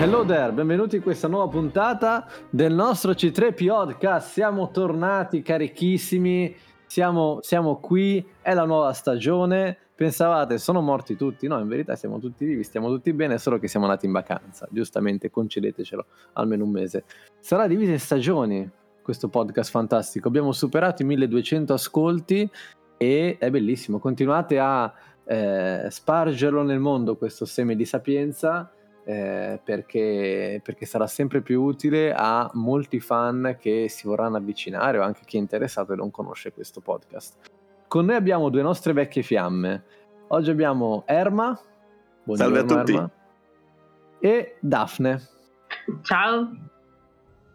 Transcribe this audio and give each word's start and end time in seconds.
Hello 0.00 0.24
there, 0.24 0.50
benvenuti 0.50 0.96
in 0.96 1.02
questa 1.02 1.28
nuova 1.28 1.48
puntata 1.48 2.26
del 2.48 2.72
nostro 2.72 3.12
C3 3.12 3.52
Podcast. 3.52 4.30
Siamo 4.30 4.70
tornati 4.70 5.42
carichissimi, 5.42 6.56
siamo, 6.86 7.40
siamo 7.42 7.80
qui, 7.80 8.26
è 8.40 8.54
la 8.54 8.64
nuova 8.64 8.94
stagione. 8.94 9.76
Pensavate, 9.94 10.56
sono 10.56 10.80
morti 10.80 11.16
tutti? 11.16 11.46
No, 11.48 11.58
in 11.58 11.68
verità 11.68 11.96
siamo 11.96 12.18
tutti 12.18 12.46
vivi, 12.46 12.64
stiamo 12.64 12.88
tutti 12.88 13.12
bene, 13.12 13.36
solo 13.36 13.58
che 13.58 13.68
siamo 13.68 13.84
andati 13.84 14.06
in 14.06 14.12
vacanza. 14.12 14.66
Giustamente, 14.70 15.28
concedetecelo 15.28 16.06
almeno 16.32 16.64
un 16.64 16.70
mese. 16.70 17.04
Sarà 17.38 17.66
diviso 17.66 17.90
in 17.90 18.00
stagioni 18.00 18.70
questo 19.02 19.28
podcast 19.28 19.70
fantastico. 19.70 20.28
Abbiamo 20.28 20.52
superato 20.52 21.02
i 21.02 21.04
1200 21.04 21.74
ascolti 21.74 22.50
e 22.96 23.36
è 23.38 23.50
bellissimo. 23.50 23.98
Continuate 23.98 24.58
a 24.58 24.90
eh, 25.26 25.88
spargerlo 25.90 26.62
nel 26.62 26.78
mondo 26.78 27.18
questo 27.18 27.44
seme 27.44 27.76
di 27.76 27.84
sapienza 27.84 28.72
eh, 29.10 29.60
perché, 29.64 30.60
perché, 30.62 30.86
sarà 30.86 31.08
sempre 31.08 31.40
più 31.40 31.62
utile 31.62 32.14
a 32.14 32.48
molti 32.54 33.00
fan 33.00 33.56
che 33.58 33.88
si 33.88 34.06
vorranno 34.06 34.36
avvicinare 34.36 34.98
o 34.98 35.02
anche 35.02 35.22
chi 35.24 35.36
è 35.36 35.40
interessato 35.40 35.92
e 35.92 35.96
non 35.96 36.12
conosce 36.12 36.52
questo 36.52 36.80
podcast. 36.80 37.36
Con 37.88 38.04
noi 38.04 38.14
abbiamo 38.14 38.50
due 38.50 38.62
nostre 38.62 38.92
vecchie 38.92 39.22
fiamme. 39.22 39.82
Oggi 40.28 40.50
abbiamo 40.50 41.02
Erma, 41.06 41.58
Salve 42.34 42.58
a 42.60 42.64
tutti. 42.64 42.92
Erma, 42.92 43.10
e 44.20 44.56
Daphne. 44.60 45.20
Ciao. 46.02 46.50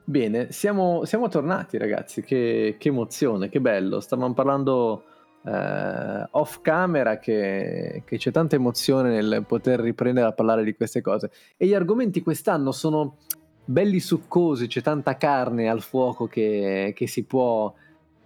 Bene, 0.03 0.51
siamo, 0.51 1.05
siamo 1.05 1.29
tornati 1.29 1.77
ragazzi, 1.77 2.21
che, 2.21 2.75
che, 2.77 2.89
emozione, 2.89 3.47
che 3.47 3.61
bello. 3.61 4.01
Stavamo 4.01 4.33
parlando 4.33 5.05
eh, 5.45 6.27
off 6.31 6.61
camera 6.61 7.19
che, 7.19 8.01
che, 8.05 8.17
c'è 8.17 8.31
tanta 8.31 8.55
emozione 8.55 9.09
nel 9.09 9.43
poter 9.47 9.79
riprendere 9.79 10.27
a 10.27 10.31
parlare 10.31 10.63
di 10.63 10.75
queste 10.75 11.01
cose. 11.01 11.31
E 11.55 11.67
gli 11.67 11.73
argomenti 11.73 12.21
quest'anno 12.21 12.71
sono 12.71 13.17
belli 13.63 13.99
succosi, 13.99 14.67
c'è 14.67 14.81
tanta 14.81 15.17
carne 15.17 15.69
al 15.69 15.81
fuoco 15.81 16.27
che, 16.27 16.93
che, 16.95 17.07
si, 17.07 17.23
può, 17.23 17.73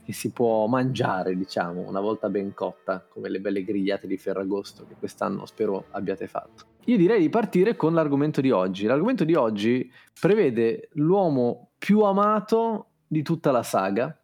che 0.04 0.14
si 0.14 0.32
può 0.32 0.68
mangiare, 0.68 1.36
diciamo, 1.36 1.88
una 1.88 2.00
volta 2.00 2.30
ben 2.30 2.54
cotta, 2.54 3.06
come 3.08 3.30
le 3.30 3.40
belle 3.40 3.64
grigliate 3.64 4.08
di 4.08 4.18
Ferragosto 4.18 4.86
che 4.88 4.96
quest'anno 4.98 5.46
spero 5.46 5.86
abbiate 5.92 6.28
fatto. 6.28 6.66
Io 6.86 6.98
direi 6.98 7.20
di 7.20 7.30
partire 7.30 7.76
con 7.76 7.94
l'argomento 7.94 8.42
di 8.42 8.52
oggi. 8.52 8.86
L'argomento 8.86 9.24
di 9.24 9.36
oggi 9.36 9.92
prevede 10.20 10.90
l'uomo 10.94 11.72
più 11.78 12.02
amato 12.02 12.88
di 13.06 13.22
tutta 13.22 13.52
la 13.52 13.64
saga, 13.64 14.19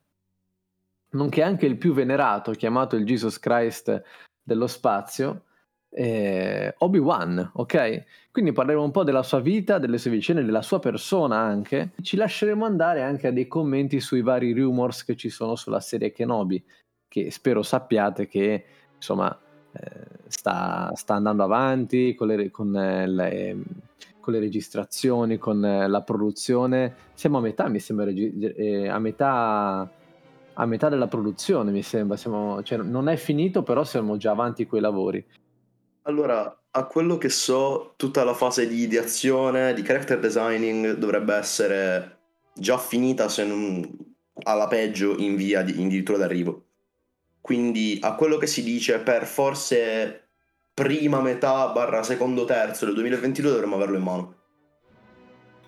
nonché 1.15 1.41
anche 1.41 1.65
il 1.65 1.77
più 1.77 1.93
venerato, 1.93 2.51
chiamato 2.51 2.95
il 2.95 3.05
Jesus 3.05 3.39
Christ 3.39 4.03
dello 4.43 4.67
spazio, 4.67 5.43
eh, 5.89 6.75
Obi-Wan, 6.77 7.51
ok? 7.53 8.03
Quindi 8.31 8.51
parleremo 8.51 8.83
un 8.83 8.91
po' 8.91 9.05
della 9.05 9.23
sua 9.23 9.39
vita, 9.39 9.77
delle 9.77 9.97
sue 9.97 10.11
vicende, 10.11 10.43
della 10.43 10.61
sua 10.61 10.79
persona 10.79 11.37
anche. 11.37 11.93
Ci 12.01 12.17
lasceremo 12.17 12.65
andare 12.65 13.01
anche 13.01 13.27
a 13.27 13.31
dei 13.31 13.47
commenti 13.47 14.01
sui 14.01 14.21
vari 14.21 14.51
rumors 14.53 15.05
che 15.05 15.15
ci 15.15 15.29
sono 15.29 15.55
sulla 15.55 15.79
serie 15.79 16.11
Kenobi, 16.11 16.61
che 17.07 17.31
spero 17.31 17.63
sappiate 17.63 18.27
che 18.27 18.65
insomma 18.93 19.39
eh, 19.71 20.07
sta, 20.27 20.91
sta, 20.95 21.13
andando 21.13 21.43
avanti 21.43 22.13
con 22.13 22.27
le, 22.27 22.51
con, 22.51 22.75
eh, 22.75 23.07
le, 23.07 23.57
con 24.19 24.33
le 24.33 24.39
registrazioni, 24.39 25.37
con 25.37 25.63
eh, 25.63 25.87
la 25.87 26.01
produzione. 26.01 26.93
Siamo 27.13 27.37
a 27.37 27.41
metà, 27.41 27.69
mi 27.69 27.79
sembra, 27.79 28.09
eh, 28.09 28.89
a 28.89 28.99
metà 28.99 29.89
a 30.55 30.65
metà 30.65 30.89
della 30.89 31.07
produzione, 31.07 31.71
mi 31.71 31.83
sembra. 31.83 32.17
Siamo, 32.17 32.61
cioè, 32.63 32.79
non 32.79 33.09
è 33.09 33.15
finito, 33.15 33.63
però 33.63 33.83
siamo 33.83 34.17
già 34.17 34.31
avanti 34.31 34.65
con 34.65 34.79
i 34.79 34.81
lavori. 34.81 35.25
Allora, 36.03 36.61
a 36.71 36.85
quello 36.85 37.17
che 37.17 37.29
so, 37.29 37.93
tutta 37.95 38.23
la 38.23 38.33
fase 38.33 38.67
di 38.67 38.81
ideazione, 38.81 39.73
di 39.73 39.81
character 39.81 40.19
designing 40.19 40.93
dovrebbe 40.93 41.35
essere 41.35 42.17
già 42.53 42.77
finita, 42.77 43.29
se 43.29 43.45
non 43.45 44.13
alla 44.43 44.67
peggio 44.67 45.17
in 45.17 45.35
via 45.35 45.61
di 45.61 45.71
addirittura 45.71 46.17
d'arrivo. 46.17 46.63
Quindi, 47.41 47.99
a 48.01 48.15
quello 48.15 48.37
che 48.37 48.47
si 48.47 48.63
dice, 48.63 48.99
per 48.99 49.25
forse 49.25 50.29
prima 50.73 51.21
metà 51.21 51.69
barra 51.69 52.03
secondo 52.03 52.43
terzo 52.43 52.85
del 52.85 52.95
2022 52.95 53.49
dovremmo 53.49 53.75
averlo 53.75 53.97
in 53.97 54.03
mano. 54.03 54.35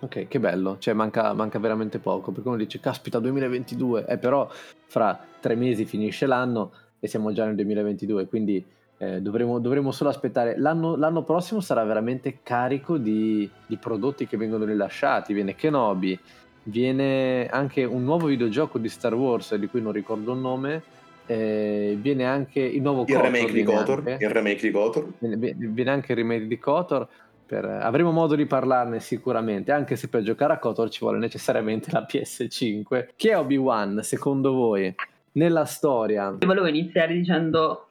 Ok, 0.00 0.28
che 0.28 0.38
bello, 0.38 0.76
cioè 0.78 0.94
manca, 0.94 1.32
manca, 1.32 1.58
veramente 1.58 1.98
poco, 1.98 2.30
perché 2.30 2.48
uno 2.48 2.56
dice 2.56 2.78
caspita 2.78 3.18
2022, 3.18 4.06
eh, 4.06 4.16
però 4.16 4.48
fra 4.86 5.18
tre 5.40 5.56
mesi 5.56 5.84
finisce 5.84 6.26
l'anno 6.26 6.70
e 7.00 7.08
siamo 7.08 7.32
già 7.32 7.44
nel 7.44 7.56
2022, 7.56 8.28
quindi 8.28 8.64
eh, 8.98 9.20
dovremo, 9.20 9.58
dovremo, 9.58 9.90
solo 9.90 10.10
aspettare. 10.10 10.56
L'anno, 10.56 10.94
l'anno, 10.94 11.24
prossimo 11.24 11.58
sarà 11.60 11.82
veramente 11.82 12.38
carico 12.44 12.96
di, 12.96 13.48
di, 13.66 13.76
prodotti 13.76 14.28
che 14.28 14.36
vengono 14.36 14.64
rilasciati, 14.64 15.32
viene 15.32 15.56
Kenobi, 15.56 16.16
viene 16.64 17.48
anche 17.48 17.82
un 17.82 18.04
nuovo 18.04 18.26
videogioco 18.26 18.78
di 18.78 18.88
Star 18.88 19.14
Wars 19.14 19.54
di 19.56 19.66
cui 19.66 19.80
non 19.80 19.90
ricordo 19.90 20.32
il 20.32 20.38
nome, 20.38 20.82
eh, 21.26 21.98
viene 22.00 22.24
anche 22.24 22.60
il 22.60 22.82
nuovo 22.82 23.02
il 23.02 23.14
Kotor, 23.14 23.24
remake 23.24 23.52
di 23.52 23.62
Kotor, 23.64 24.16
il 24.18 24.30
remake 24.30 24.60
di 24.60 24.70
Kotor. 24.70 25.08
Viene, 25.18 25.54
viene 25.56 25.90
anche 25.90 26.12
il 26.12 26.18
remake 26.18 26.46
di 26.46 26.58
Kotor 26.58 27.08
per, 27.48 27.64
avremo 27.64 28.12
modo 28.12 28.34
di 28.34 28.44
parlarne 28.44 29.00
sicuramente, 29.00 29.72
anche 29.72 29.96
se 29.96 30.08
per 30.08 30.22
giocare 30.22 30.52
a 30.52 30.58
KOTOR 30.58 30.90
ci 30.90 30.98
vuole 31.00 31.16
necessariamente 31.16 31.90
la 31.90 32.06
PS5. 32.06 33.08
Chi 33.16 33.28
è 33.28 33.38
Obi-Wan 33.38 34.00
secondo 34.02 34.52
voi 34.52 34.94
nella 35.32 35.64
storia? 35.64 36.36
Io 36.38 36.46
volevo 36.46 36.66
iniziare 36.66 37.14
dicendo 37.14 37.86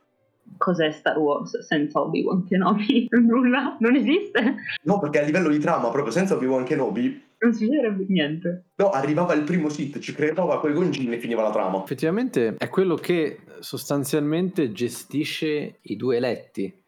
cos'è 0.57 0.91
Star 0.91 1.17
Wars 1.17 1.59
senza 1.65 1.99
Obi-Wan 2.01 2.45
Kenobi? 2.45 3.07
Nulla, 3.19 3.75
non 3.79 3.95
esiste. 3.95 4.57
No, 4.83 4.99
perché 4.99 5.21
a 5.21 5.25
livello 5.25 5.49
di 5.49 5.57
trama, 5.57 5.89
proprio 5.89 6.11
senza 6.11 6.35
Obi-Wan 6.35 6.63
Kenobi, 6.63 7.25
non 7.39 7.53
succederebbe 7.53 8.05
niente. 8.07 8.63
No, 8.75 8.89
arrivava 8.91 9.33
il 9.33 9.43
primo 9.43 9.69
Sith, 9.69 9.97
ci 9.99 10.13
creava 10.13 10.59
quel 10.59 10.73
gongin 10.73 11.13
e 11.13 11.19
finiva 11.19 11.41
la 11.41 11.51
trama. 11.51 11.81
Effettivamente 11.81 12.55
è 12.57 12.69
quello 12.69 12.93
che 12.93 13.39
sostanzialmente 13.59 14.71
gestisce 14.71 15.79
i 15.81 15.95
due 15.95 16.17
eletti 16.17 16.85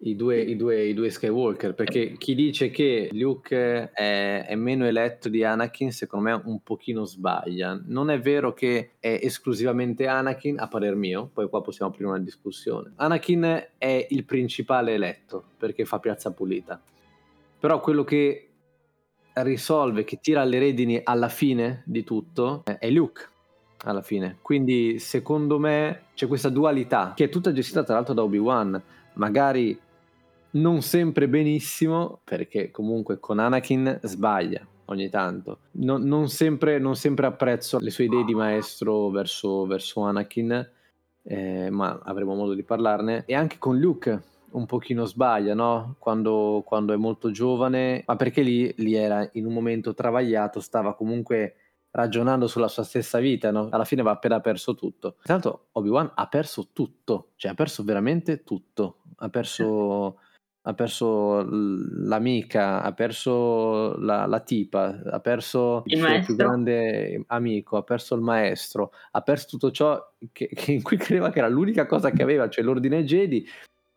i 0.00 0.14
due, 0.14 0.40
i, 0.40 0.56
due, 0.56 0.84
i 0.84 0.94
due, 0.94 1.10
Skywalker, 1.10 1.74
perché 1.74 2.16
chi 2.18 2.34
dice 2.34 2.70
che 2.70 3.08
Luke 3.12 3.90
è, 3.90 4.44
è, 4.46 4.54
meno 4.54 4.84
eletto 4.84 5.28
di 5.28 5.42
Anakin, 5.42 5.90
secondo 5.90 6.28
me 6.28 6.42
un 6.44 6.62
pochino 6.62 7.04
sbaglia. 7.04 7.80
Non 7.86 8.10
è 8.10 8.20
vero 8.20 8.52
che 8.52 8.92
è 9.00 9.18
esclusivamente 9.22 10.06
Anakin, 10.06 10.60
a 10.60 10.68
parer 10.68 10.94
mio, 10.94 11.30
poi 11.32 11.48
qua 11.48 11.62
possiamo 11.62 11.90
aprire 11.90 12.10
una 12.10 12.20
discussione. 12.20 12.92
Anakin 12.96 13.68
è 13.78 14.06
il 14.10 14.24
principale 14.24 14.94
eletto, 14.94 15.44
perché 15.56 15.84
fa 15.84 15.98
piazza 15.98 16.32
pulita. 16.32 16.80
Però 17.58 17.80
quello 17.80 18.04
che 18.04 18.50
risolve, 19.32 20.04
che 20.04 20.18
tira 20.20 20.44
le 20.44 20.58
redini 20.58 21.00
alla 21.02 21.28
fine 21.28 21.82
di 21.86 22.04
tutto, 22.04 22.62
è 22.64 22.90
Luke 22.90 23.28
alla 23.84 24.02
fine. 24.02 24.38
Quindi 24.42 24.98
secondo 24.98 25.58
me 25.58 26.06
c'è 26.14 26.26
questa 26.26 26.48
dualità 26.48 27.12
che 27.14 27.24
è 27.24 27.28
tutta 27.28 27.52
gestita 27.52 27.82
tra 27.82 27.94
l'altro 27.94 28.14
da 28.14 28.22
Obi-Wan. 28.22 28.82
Magari 29.14 29.78
non 30.56 30.82
sempre 30.82 31.28
benissimo, 31.28 32.20
perché 32.24 32.70
comunque 32.70 33.18
con 33.18 33.38
Anakin 33.38 34.00
sbaglia 34.02 34.66
ogni 34.86 35.08
tanto. 35.08 35.58
Non, 35.72 36.02
non, 36.02 36.28
sempre, 36.28 36.78
non 36.78 36.96
sempre, 36.96 37.26
apprezzo 37.26 37.78
le 37.78 37.90
sue 37.90 38.04
idee 38.04 38.24
di 38.24 38.34
maestro 38.34 39.10
verso, 39.10 39.66
verso 39.66 40.02
Anakin, 40.02 40.70
eh, 41.22 41.70
ma 41.70 42.00
avremo 42.04 42.34
modo 42.34 42.54
di 42.54 42.62
parlarne. 42.62 43.24
E 43.26 43.34
anche 43.34 43.58
con 43.58 43.78
Luke 43.78 44.22
un 44.50 44.66
pochino 44.66 45.04
sbaglia, 45.04 45.54
no? 45.54 45.96
Quando, 45.98 46.62
quando 46.64 46.92
è 46.92 46.96
molto 46.96 47.30
giovane, 47.30 48.02
ma 48.06 48.16
perché 48.16 48.42
lì, 48.42 48.72
lì, 48.78 48.94
era 48.94 49.28
in 49.32 49.46
un 49.46 49.52
momento 49.52 49.94
travagliato, 49.94 50.60
stava 50.60 50.94
comunque 50.94 51.56
ragionando 51.90 52.46
sulla 52.46 52.68
sua 52.68 52.84
stessa 52.84 53.18
vita, 53.18 53.50
no? 53.50 53.68
Alla 53.70 53.84
fine 53.84 54.02
va 54.02 54.12
appena 54.12 54.40
perso 54.40 54.74
tutto. 54.74 55.16
Intanto 55.18 55.68
Obi-Wan 55.72 56.12
ha 56.14 56.26
perso 56.26 56.68
tutto, 56.72 57.30
cioè 57.36 57.52
ha 57.52 57.54
perso 57.54 57.82
veramente 57.84 58.44
tutto. 58.44 58.98
Ha 59.18 59.28
perso 59.30 60.18
ha 60.68 60.74
perso 60.74 61.46
l'amica, 61.48 62.82
ha 62.82 62.92
perso 62.92 63.96
la, 63.98 64.26
la 64.26 64.40
tipa, 64.40 65.00
ha 65.10 65.20
perso 65.20 65.82
il, 65.86 65.98
il 65.98 66.04
suo 66.04 66.24
più 66.24 66.34
grande 66.34 67.22
amico, 67.28 67.76
ha 67.76 67.82
perso 67.82 68.16
il 68.16 68.20
maestro, 68.20 68.90
ha 69.12 69.20
perso 69.20 69.46
tutto 69.50 69.70
ciò 69.70 70.12
che, 70.32 70.48
che 70.52 70.72
in 70.72 70.82
cui 70.82 70.96
credeva 70.98 71.30
che 71.30 71.38
era 71.38 71.48
l'unica 71.48 71.86
cosa 71.86 72.10
che 72.10 72.22
aveva, 72.22 72.48
cioè 72.48 72.64
l'ordine 72.64 73.04
Jedi, 73.04 73.46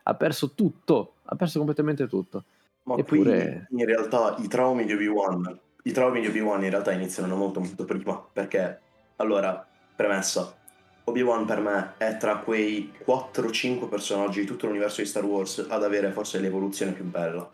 ha 0.03 0.13
perso 0.13 0.53
tutto, 0.53 1.15
ha 1.23 1.35
perso 1.35 1.57
completamente 1.57 2.07
tutto. 2.07 2.43
Ma 2.83 2.97
Eppure... 2.97 3.67
in 3.71 3.85
realtà 3.85 4.35
i 4.37 4.47
traumi 4.47 4.85
di 4.85 4.93
Obi-Wan, 4.93 5.59
i 5.83 5.91
traumi 5.91 6.21
di 6.21 6.27
Obi-Wan 6.27 6.63
in 6.63 6.69
realtà 6.69 6.91
iniziano 6.91 7.35
molto 7.35 7.61
molto 7.61 7.83
prima, 7.83 8.23
perché 8.31 8.79
allora, 9.15 9.67
premessa, 9.95 10.55
Obi-Wan 11.09 11.45
per 11.45 11.59
me 11.59 11.93
è 11.97 12.17
tra 12.17 12.37
quei 12.37 12.91
4-5 13.05 13.89
personaggi 13.89 14.41
di 14.41 14.45
tutto 14.45 14.67
l'universo 14.67 15.01
di 15.01 15.07
Star 15.07 15.25
Wars 15.25 15.65
ad 15.67 15.83
avere 15.83 16.11
forse 16.11 16.39
l'evoluzione 16.39 16.91
più 16.91 17.03
bella. 17.03 17.49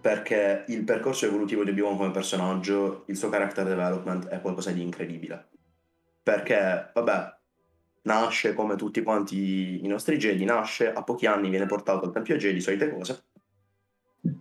Perché 0.00 0.64
il 0.68 0.84
percorso 0.84 1.26
evolutivo 1.26 1.64
di 1.64 1.70
Obi-Wan 1.70 1.96
come 1.96 2.10
personaggio, 2.10 3.04
il 3.06 3.16
suo 3.16 3.28
character 3.28 3.66
development 3.66 4.28
è 4.28 4.40
qualcosa 4.40 4.70
di 4.70 4.82
incredibile. 4.82 5.48
Perché, 6.22 6.90
vabbè, 6.94 7.36
nasce 8.02 8.54
come 8.54 8.76
tutti 8.76 9.02
quanti 9.02 9.84
i 9.84 9.88
nostri 9.88 10.16
Jedi, 10.16 10.44
nasce, 10.44 10.92
a 10.92 11.02
pochi 11.02 11.26
anni 11.26 11.50
viene 11.50 11.66
portato 11.66 12.04
al 12.04 12.12
Tempio 12.12 12.36
Jedi, 12.36 12.60
solite 12.60 12.92
cose. 12.92 13.24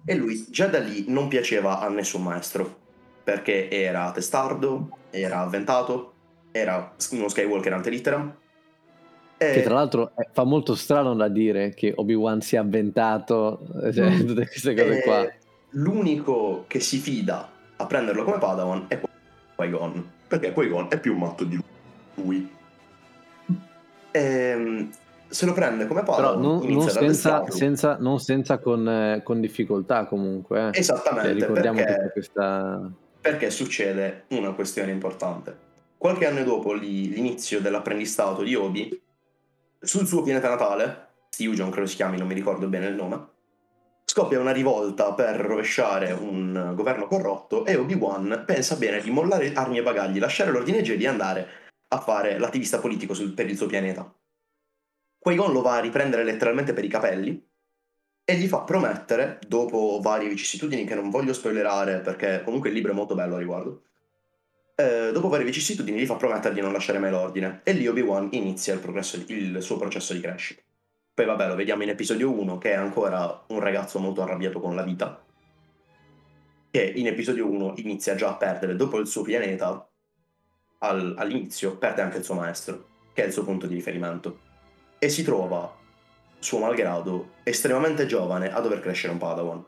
E 0.05 0.15
lui 0.15 0.45
già 0.49 0.67
da 0.67 0.79
lì 0.79 1.05
non 1.07 1.27
piaceva 1.27 1.79
a 1.79 1.89
nessun 1.89 2.23
maestro, 2.23 2.77
perché 3.23 3.69
era 3.69 4.11
testardo, 4.11 4.97
era 5.09 5.39
avventato, 5.39 6.13
era 6.57 6.93
uno 7.11 7.27
Skywalker 7.27 7.73
ante 7.73 7.89
litteram. 7.89 8.35
E... 9.37 9.51
Che 9.53 9.61
tra 9.61 9.75
l'altro 9.75 10.11
eh, 10.17 10.27
fa 10.31 10.43
molto 10.43 10.73
strano 10.73 11.13
da 11.13 11.27
dire 11.27 11.73
che 11.75 11.93
Obi-Wan 11.95 12.41
sia 12.41 12.61
avventato, 12.61 13.67
cioè, 13.93 14.09
mm. 14.09 14.19
tutte 14.25 14.47
queste 14.47 14.73
cose 14.73 15.01
qua. 15.01 15.27
L'unico 15.71 16.65
che 16.67 16.79
si 16.79 16.97
fida 16.97 17.47
a 17.75 17.85
prenderlo 17.85 18.23
come 18.23 18.39
Padawan 18.39 18.85
è 18.87 18.99
Qui-Gon, 19.55 20.11
perché 20.27 20.51
Qui-Gon 20.51 20.87
è 20.89 20.99
più 20.99 21.15
matto 21.15 21.43
di 21.43 21.61
lui. 22.15 22.51
E, 24.11 24.19
ehm, 24.19 24.89
se 25.27 25.45
lo 25.45 25.53
prende 25.53 25.85
come 25.85 26.01
Padawan, 26.01 26.41
Però 26.41 26.59
non, 26.59 26.67
non 26.67 26.89
senza, 26.89 27.43
senza, 27.49 27.97
non 27.99 28.19
senza 28.19 28.57
con, 28.57 28.89
eh, 28.89 29.21
con, 29.23 29.39
difficoltà 29.39 30.05
comunque. 30.05 30.69
Eh. 30.71 30.79
Esattamente, 30.79 31.29
cioè, 31.29 31.39
ricordiamo 31.39 31.77
perché, 31.83 32.09
questa... 32.11 32.91
perché 33.21 33.51
succede 33.51 34.23
una 34.29 34.53
questione 34.53 34.91
importante. 34.91 35.65
Qualche 35.97 36.27
anno 36.27 36.43
dopo 36.43 36.73
l'inizio 36.73 37.59
dell'apprendistato 37.59 38.43
di 38.43 38.53
Obi, 38.53 39.01
sul 39.79 40.05
suo 40.05 40.21
pianeta 40.21 40.47
natale, 40.47 41.07
Fusion 41.31 41.71
credo 41.71 41.87
si 41.87 41.95
chiami, 41.95 42.17
non 42.17 42.27
mi 42.27 42.35
ricordo 42.35 42.67
bene 42.67 42.87
il 42.87 42.93
nome, 42.95 43.29
scoppia 44.05 44.39
una 44.39 44.51
rivolta 44.51 45.13
per 45.13 45.35
rovesciare 45.37 46.11
un 46.11 46.73
governo 46.75 47.07
corrotto 47.07 47.65
e 47.65 47.75
Obi-Wan 47.75 48.43
pensa 48.45 48.75
bene 48.75 49.01
di 49.01 49.09
mollare 49.09 49.53
armi 49.53 49.79
e 49.79 49.83
bagagli, 49.83 50.19
lasciare 50.19 50.51
l'ordine 50.51 50.83
Jedi 50.83 51.03
e 51.03 51.07
andare 51.07 51.47
a 51.87 51.99
fare 51.99 52.37
l'attivista 52.37 52.79
politico 52.79 53.15
sul, 53.15 53.33
per 53.33 53.49
il 53.49 53.57
suo 53.57 53.65
pianeta. 53.65 54.13
Qui-Gon 55.17 55.51
lo 55.51 55.61
va 55.61 55.77
a 55.77 55.79
riprendere 55.79 56.23
letteralmente 56.23 56.73
per 56.73 56.85
i 56.85 56.89
capelli 56.89 57.43
e 58.23 58.35
gli 58.35 58.47
fa 58.47 58.59
promettere, 58.59 59.39
dopo 59.47 59.99
varie 59.99 60.29
vicissitudini 60.29 60.85
che 60.85 60.95
non 60.95 61.09
voglio 61.09 61.33
spoilerare 61.33 62.01
perché 62.01 62.43
comunque 62.43 62.69
il 62.69 62.75
libro 62.75 62.91
è 62.91 62.95
molto 62.95 63.15
bello 63.15 63.35
a 63.35 63.39
riguardo, 63.39 63.81
eh, 64.79 65.11
dopo 65.11 65.27
varie 65.27 65.45
vicissitudini 65.45 65.99
gli 65.99 66.05
fa 66.05 66.17
promettere 66.17 66.53
di 66.53 66.61
non 66.61 66.71
lasciare 66.71 66.99
mai 66.99 67.09
l'ordine 67.09 67.61
e 67.63 67.71
lì 67.71 67.87
Obi-Wan 67.87 68.29
inizia 68.33 68.75
il, 68.75 69.25
il 69.27 69.61
suo 69.61 69.77
processo 69.77 70.13
di 70.13 70.21
crescita. 70.21 70.61
Poi 71.15 71.25
vabbè, 71.25 71.47
lo 71.47 71.55
vediamo 71.55 71.81
in 71.81 71.89
episodio 71.89 72.29
1 72.29 72.59
che 72.59 72.73
è 72.73 72.75
ancora 72.75 73.43
un 73.47 73.59
ragazzo 73.59 73.97
molto 73.97 74.21
arrabbiato 74.21 74.59
con 74.59 74.75
la 74.75 74.83
vita, 74.83 75.19
che 76.69 76.83
in 76.95 77.07
episodio 77.07 77.49
1 77.49 77.73
inizia 77.77 78.13
già 78.13 78.29
a 78.29 78.35
perdere, 78.35 78.75
dopo 78.75 78.99
il 78.99 79.07
suo 79.07 79.23
pianeta, 79.23 79.89
al, 80.79 81.15
all'inizio, 81.17 81.75
perde 81.77 82.03
anche 82.03 82.17
il 82.17 82.23
suo 82.23 82.35
maestro, 82.35 82.85
che 83.13 83.23
è 83.23 83.25
il 83.25 83.33
suo 83.33 83.43
punto 83.43 83.65
di 83.65 83.73
riferimento, 83.73 84.41
e 84.99 85.09
si 85.09 85.23
trova, 85.23 85.75
suo 86.37 86.59
malgrado, 86.59 87.31
estremamente 87.41 88.05
giovane 88.05 88.53
a 88.53 88.59
dover 88.59 88.79
crescere 88.79 89.11
un 89.11 89.17
Padawan. 89.17 89.65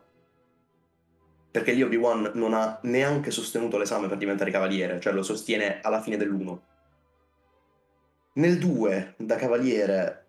Perché 1.51 1.72
lì 1.72 1.81
Obi-Wan 1.81 2.31
non 2.36 2.54
ha 2.54 2.80
neanche 2.84 3.31
sostenuto 3.31 3.78
l'esame 3.78 4.07
per 4.07 4.18
diventare 4.18 4.51
cavaliere, 4.51 5.00
cioè 5.00 5.13
lo 5.13 5.24
sostiene 5.24 5.80
alla 5.81 6.01
fine 6.01 6.18
dell'1. 6.18 6.60
Nel 8.34 8.57
2, 8.57 9.16
da 9.18 9.36
cavaliere, 9.36 10.25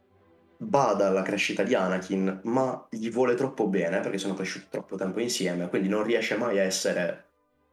bada 0.56 1.08
alla 1.08 1.22
crescita 1.22 1.62
di 1.62 1.74
Anakin, 1.74 2.40
ma 2.44 2.86
gli 2.90 3.10
vuole 3.10 3.34
troppo 3.34 3.66
bene 3.66 4.00
perché 4.00 4.18
sono 4.18 4.34
cresciuti 4.34 4.66
troppo 4.70 4.96
tempo 4.96 5.20
insieme, 5.20 5.68
quindi 5.68 5.88
non 5.88 6.02
riesce 6.02 6.36
mai 6.36 6.58
a 6.58 6.62
essere 6.62 7.28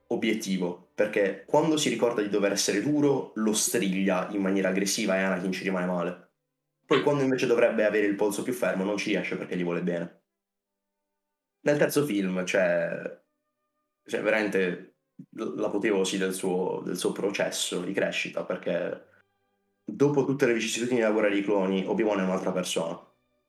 obiettivo, 0.08 0.90
perché 0.94 1.44
quando 1.46 1.78
si 1.78 1.90
ricorda 1.90 2.22
di 2.22 2.30
dover 2.30 2.52
essere 2.52 2.82
duro, 2.82 3.32
lo 3.36 3.54
striglia 3.54 4.28
in 4.32 4.42
maniera 4.42 4.70
aggressiva 4.70 5.16
e 5.16 5.22
Anakin 5.22 5.52
ci 5.52 5.64
rimane 5.64 5.86
male. 5.86 6.30
Poi 6.86 7.04
quando 7.04 7.24
invece 7.24 7.48
dovrebbe 7.48 7.84
avere 7.84 8.08
il 8.08 8.16
polso 8.16 8.44
più 8.44 8.54
fermo 8.54 8.86
non 8.86 8.98
ci 8.98 9.10
riesce 9.10 9.36
perché 9.36 9.58
gli 9.58 9.64
vuole 9.64 9.82
bene. 9.82 10.22
Nel 11.62 11.78
terzo 11.78 12.06
film 12.06 12.44
c'è, 12.44 13.22
c'è 14.08 14.22
veramente 14.22 14.94
l'apoteosi 15.36 16.18
del 16.18 16.34
suo, 16.34 16.82
del 16.84 16.98
suo 16.98 17.12
processo 17.12 17.82
di 17.82 17.92
crescita, 17.92 18.44
perché 18.44 19.06
dopo 19.84 20.26
tutte 20.26 20.46
le 20.46 20.54
vicissitudini 20.54 21.00
della 21.00 21.12
guerra 21.12 21.30
dei 21.30 21.44
cloni, 21.44 21.86
Obi-Wan 21.86 22.20
è 22.20 22.24
un'altra 22.24 22.52
persona. 22.52 23.00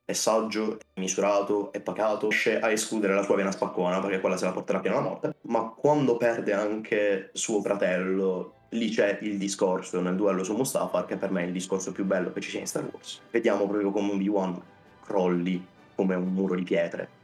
È 0.04 0.12
saggio, 0.12 0.78
è 0.78 1.00
misurato, 1.00 1.70
è 1.70 1.80
pacato, 1.80 2.28
riesce 2.28 2.58
a 2.58 2.70
escludere 2.70 3.14
la 3.14 3.22
sua 3.22 3.36
vena 3.36 3.52
spaccona 3.52 4.00
perché 4.00 4.20
quella 4.20 4.38
se 4.38 4.46
la 4.46 4.52
porterà 4.52 4.80
piano 4.80 4.98
alla 4.98 5.08
morte. 5.08 5.36
Ma 5.42 5.68
quando 5.68 6.16
perde 6.16 6.54
anche 6.54 7.30
suo 7.34 7.60
fratello, 7.60 8.54
lì 8.70 8.88
c'è 8.88 9.18
il 9.20 9.36
discorso 9.36 10.00
nel 10.00 10.16
duello 10.16 10.42
su 10.44 10.54
Mustafar, 10.54 11.04
che 11.04 11.16
per 11.16 11.30
me 11.30 11.42
è 11.42 11.46
il 11.46 11.52
discorso 11.52 11.92
più 11.92 12.04
bello 12.04 12.32
che 12.32 12.40
ci 12.40 12.48
sia 12.48 12.60
in 12.60 12.66
Star 12.66 12.88
Wars. 12.90 13.20
Vediamo 13.30 13.66
proprio 13.66 13.90
come 13.90 14.12
Obi-Wan 14.12 14.60
crolli 15.04 15.66
come 15.94 16.14
un 16.14 16.32
muro 16.32 16.54
di 16.54 16.62
pietre. 16.62 17.17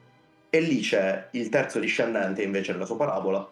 E 0.55 0.61
lì 0.61 0.81
c'è 0.81 1.31
il 1.33 1.49
terzo 1.49 1.81
discendente 1.81 2.43
invece 2.45 2.73
della 2.73 2.85
sua 2.85 2.97
parabola, 2.97 3.51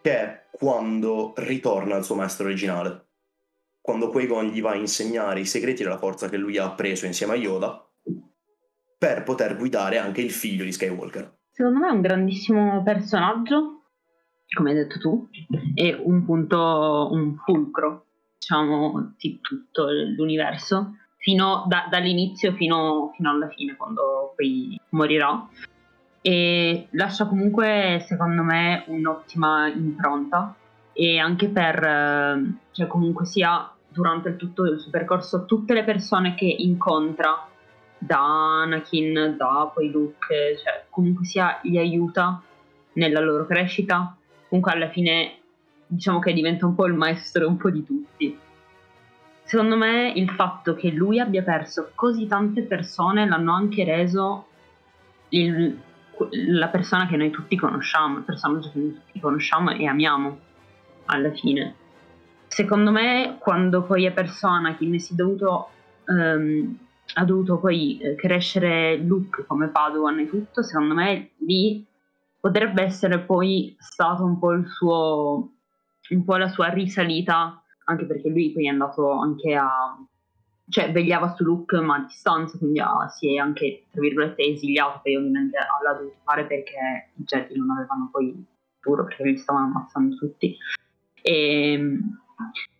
che 0.00 0.20
è 0.20 0.46
quando 0.50 1.32
ritorna 1.36 1.94
al 1.94 2.04
suo 2.04 2.16
maestro 2.16 2.46
originale 2.46 3.04
quando 3.86 4.08
Qui-Gon 4.08 4.46
gli 4.46 4.60
va 4.60 4.72
a 4.72 4.74
insegnare 4.74 5.38
i 5.38 5.46
segreti 5.46 5.84
della 5.84 5.96
forza 5.96 6.28
che 6.28 6.36
lui 6.36 6.58
ha 6.58 6.64
appreso 6.64 7.06
insieme 7.06 7.34
a 7.34 7.36
Yoda 7.36 7.88
per 8.98 9.22
poter 9.22 9.56
guidare 9.56 9.98
anche 9.98 10.22
il 10.22 10.32
figlio 10.32 10.64
di 10.64 10.72
Skywalker. 10.72 11.36
Secondo 11.52 11.78
me 11.78 11.88
è 11.90 11.92
un 11.92 12.00
grandissimo 12.00 12.82
personaggio, 12.82 13.82
come 14.56 14.70
hai 14.70 14.74
detto 14.74 14.98
tu, 14.98 15.28
e 15.72 15.96
un 16.02 16.24
punto, 16.24 17.10
un 17.12 17.36
fulcro, 17.36 18.06
diciamo, 18.36 19.14
di 19.16 19.38
tutto 19.40 19.86
l'universo, 19.88 20.96
fino 21.18 21.64
da, 21.68 21.86
dall'inizio 21.88 22.54
fino, 22.54 23.12
fino 23.14 23.30
alla 23.30 23.48
fine, 23.50 23.76
quando 23.76 24.32
poi 24.34 24.76
morirà. 24.90 25.48
E 26.26 26.88
lascia 26.90 27.26
comunque, 27.26 28.04
secondo 28.04 28.42
me, 28.42 28.82
un'ottima 28.88 29.68
impronta 29.68 30.56
e 30.92 31.20
anche 31.20 31.48
per, 31.48 31.80
eh, 31.80 32.52
cioè 32.72 32.88
comunque 32.88 33.24
sia 33.26 33.70
durante 33.88 34.34
tutto 34.34 34.64
il 34.64 34.80
suo 34.80 34.90
percorso 34.90 35.44
tutte 35.44 35.72
le 35.72 35.84
persone 35.84 36.34
che 36.34 36.46
incontra 36.46 37.46
da 37.96 38.62
Anakin, 38.62 39.36
da 39.38 39.70
poi 39.72 39.88
Luke, 39.88 40.58
cioè 40.58 40.86
comunque 40.90 41.24
sia 41.24 41.60
li 41.62 41.78
aiuta 41.78 42.42
nella 42.94 43.20
loro 43.20 43.46
crescita, 43.46 44.16
comunque 44.48 44.72
alla 44.72 44.88
fine 44.88 45.38
diciamo 45.86 46.18
che 46.18 46.32
diventa 46.32 46.66
un 46.66 46.74
po' 46.74 46.86
il 46.86 46.94
maestro 46.94 47.46
un 47.46 47.56
po' 47.56 47.70
di 47.70 47.84
tutti. 47.84 48.36
Secondo 49.44 49.76
me 49.76 50.10
il 50.16 50.28
fatto 50.30 50.74
che 50.74 50.90
lui 50.90 51.20
abbia 51.20 51.44
perso 51.44 51.92
così 51.94 52.26
tante 52.26 52.62
persone 52.62 53.28
l'hanno 53.28 53.52
anche 53.52 53.84
reso 53.84 54.46
il, 55.28 55.84
la 56.30 56.68
persona 56.68 57.06
che 57.06 57.16
noi 57.16 57.30
tutti 57.30 57.56
conosciamo, 57.56 58.18
il 58.18 58.24
personaggio 58.24 58.70
che 58.70 58.78
noi 58.78 58.94
tutti 58.94 59.20
conosciamo 59.20 59.70
e 59.70 59.86
amiamo 59.86 60.38
alla 61.06 61.30
fine. 61.32 61.74
Secondo 62.46 62.90
me, 62.90 63.36
quando 63.38 63.82
poi 63.82 64.04
è 64.04 64.12
persona 64.12 64.76
che 64.76 64.98
si 64.98 65.12
è 65.12 65.16
dovuto, 65.16 65.68
um, 66.06 66.78
ha 67.14 67.24
dovuto 67.24 67.58
poi 67.58 67.98
eh, 67.98 68.14
crescere 68.14 68.96
Luke 68.96 69.44
come 69.46 69.68
Padawan 69.68 70.18
e 70.20 70.28
tutto, 70.28 70.62
secondo 70.62 70.94
me 70.94 71.32
lì 71.38 71.84
potrebbe 72.40 72.82
essere 72.82 73.18
poi 73.20 73.76
stato 73.78 74.24
un 74.24 74.38
po' 74.38 74.52
il 74.52 74.66
suo, 74.68 75.52
un 76.10 76.24
po' 76.24 76.36
la 76.36 76.48
sua 76.48 76.68
risalita, 76.68 77.62
anche 77.84 78.04
perché 78.06 78.28
lui 78.28 78.52
poi 78.52 78.66
è 78.66 78.70
andato 78.70 79.10
anche 79.10 79.54
a, 79.54 79.96
cioè 80.68 80.90
vegliava 80.92 81.34
su 81.34 81.44
Luke 81.44 81.80
ma 81.80 81.96
a 81.96 82.04
distanza, 82.06 82.58
quindi 82.58 82.80
ha, 82.80 83.08
si 83.08 83.34
è 83.34 83.38
anche, 83.38 83.84
tra 83.90 84.00
virgolette, 84.00 84.42
esiliato, 84.42 85.00
poi 85.02 85.16
ovviamente 85.16 85.58
l'ha 85.58 85.92
dovuto 85.92 86.16
fare 86.24 86.44
perché 86.46 87.10
i 87.14 87.22
Jedi 87.22 87.56
non 87.58 87.70
avevano 87.70 88.08
poi 88.10 88.44
futuro, 88.86 89.04
perché 89.04 89.24
li 89.24 89.36
stavano 89.36 89.66
ammazzando 89.66 90.16
tutti. 90.16 90.56
E, 91.22 91.72
ehm, 91.72 92.20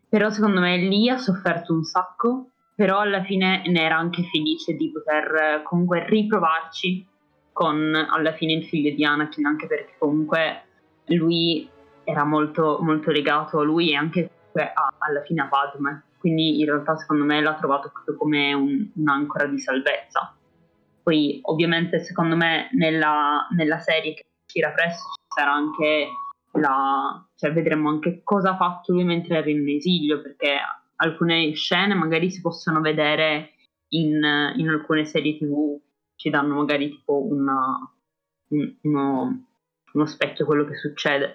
però 0.08 0.30
secondo 0.30 0.60
me 0.60 0.76
lì 0.76 1.08
ha 1.08 1.18
sofferto 1.18 1.72
un 1.72 1.82
sacco, 1.82 2.50
però 2.74 3.00
alla 3.00 3.22
fine 3.24 3.62
ne 3.66 3.80
era 3.82 3.96
anche 3.96 4.22
felice 4.24 4.74
di 4.74 4.90
poter 4.90 5.62
comunque 5.62 6.06
riprovarci 6.08 7.06
con 7.52 7.94
alla 7.94 8.32
fine 8.34 8.52
il 8.52 8.66
figlio 8.66 8.94
di 8.94 9.04
Anakin, 9.04 9.46
anche 9.46 9.66
perché 9.66 9.94
comunque 9.98 10.62
lui 11.06 11.68
era 12.04 12.24
molto, 12.24 12.78
molto 12.82 13.10
legato 13.10 13.58
a 13.58 13.64
lui 13.64 13.90
e 13.90 13.96
anche 13.96 14.30
a, 14.52 14.92
alla 14.98 15.22
fine 15.22 15.42
a 15.42 15.48
Padme. 15.48 16.04
Quindi 16.18 16.60
in 16.60 16.66
realtà 16.66 16.96
secondo 16.96 17.24
me 17.24 17.40
l'ha 17.40 17.54
trovato 17.54 17.90
proprio 17.92 18.16
come 18.16 18.52
un, 18.52 18.88
un'ancora 18.94 19.46
di 19.46 19.58
salvezza. 19.58 20.34
Poi 21.02 21.38
ovviamente 21.42 22.00
secondo 22.00 22.36
me 22.36 22.68
nella, 22.72 23.46
nella 23.56 23.78
serie 23.78 24.14
che 24.14 24.26
uscirà 24.44 24.70
presto 24.70 25.10
ci 25.14 25.26
sarà 25.28 25.52
anche 25.52 26.08
la, 26.52 27.24
cioè 27.36 27.52
vedremo 27.52 27.88
anche 27.90 28.22
cosa 28.24 28.50
ha 28.50 28.56
fatto 28.56 28.92
lui 28.92 29.04
mentre 29.04 29.36
era 29.36 29.50
in 29.50 29.68
esilio, 29.68 30.20
perché 30.20 30.58
alcune 30.96 31.52
scene 31.54 31.94
magari 31.94 32.30
si 32.30 32.40
possono 32.40 32.80
vedere 32.80 33.52
in, 33.88 34.14
in 34.56 34.68
alcune 34.68 35.04
serie 35.04 35.36
tv, 35.36 35.78
ci 36.16 36.30
danno 36.30 36.54
magari 36.54 36.90
tipo 36.90 37.24
una, 37.24 37.78
un, 38.48 38.74
uno, 38.82 39.46
uno 39.92 40.06
specchio 40.06 40.46
quello 40.46 40.64
che 40.64 40.76
succede. 40.76 41.34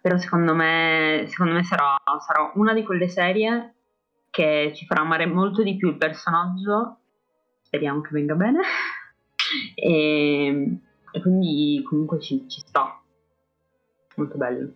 Però 0.00 0.16
secondo 0.18 0.54
me, 0.54 1.26
secondo 1.28 1.52
me 1.52 1.62
sarà, 1.62 1.96
sarà 2.26 2.52
una 2.54 2.72
di 2.72 2.84
quelle 2.84 3.08
serie 3.08 3.74
che 4.30 4.72
ci 4.74 4.86
farà 4.86 5.02
amare 5.02 5.26
molto 5.26 5.62
di 5.62 5.76
più 5.76 5.88
il 5.88 5.96
personaggio, 5.96 6.98
speriamo 7.62 8.00
che 8.00 8.10
venga 8.12 8.34
bene, 8.34 8.60
e 9.74 10.80
e 11.12 11.20
quindi 11.20 11.82
comunque 11.84 12.20
ci, 12.20 12.48
ci 12.48 12.60
sta. 12.60 13.00
Molto 14.16 14.36
bello. 14.36 14.72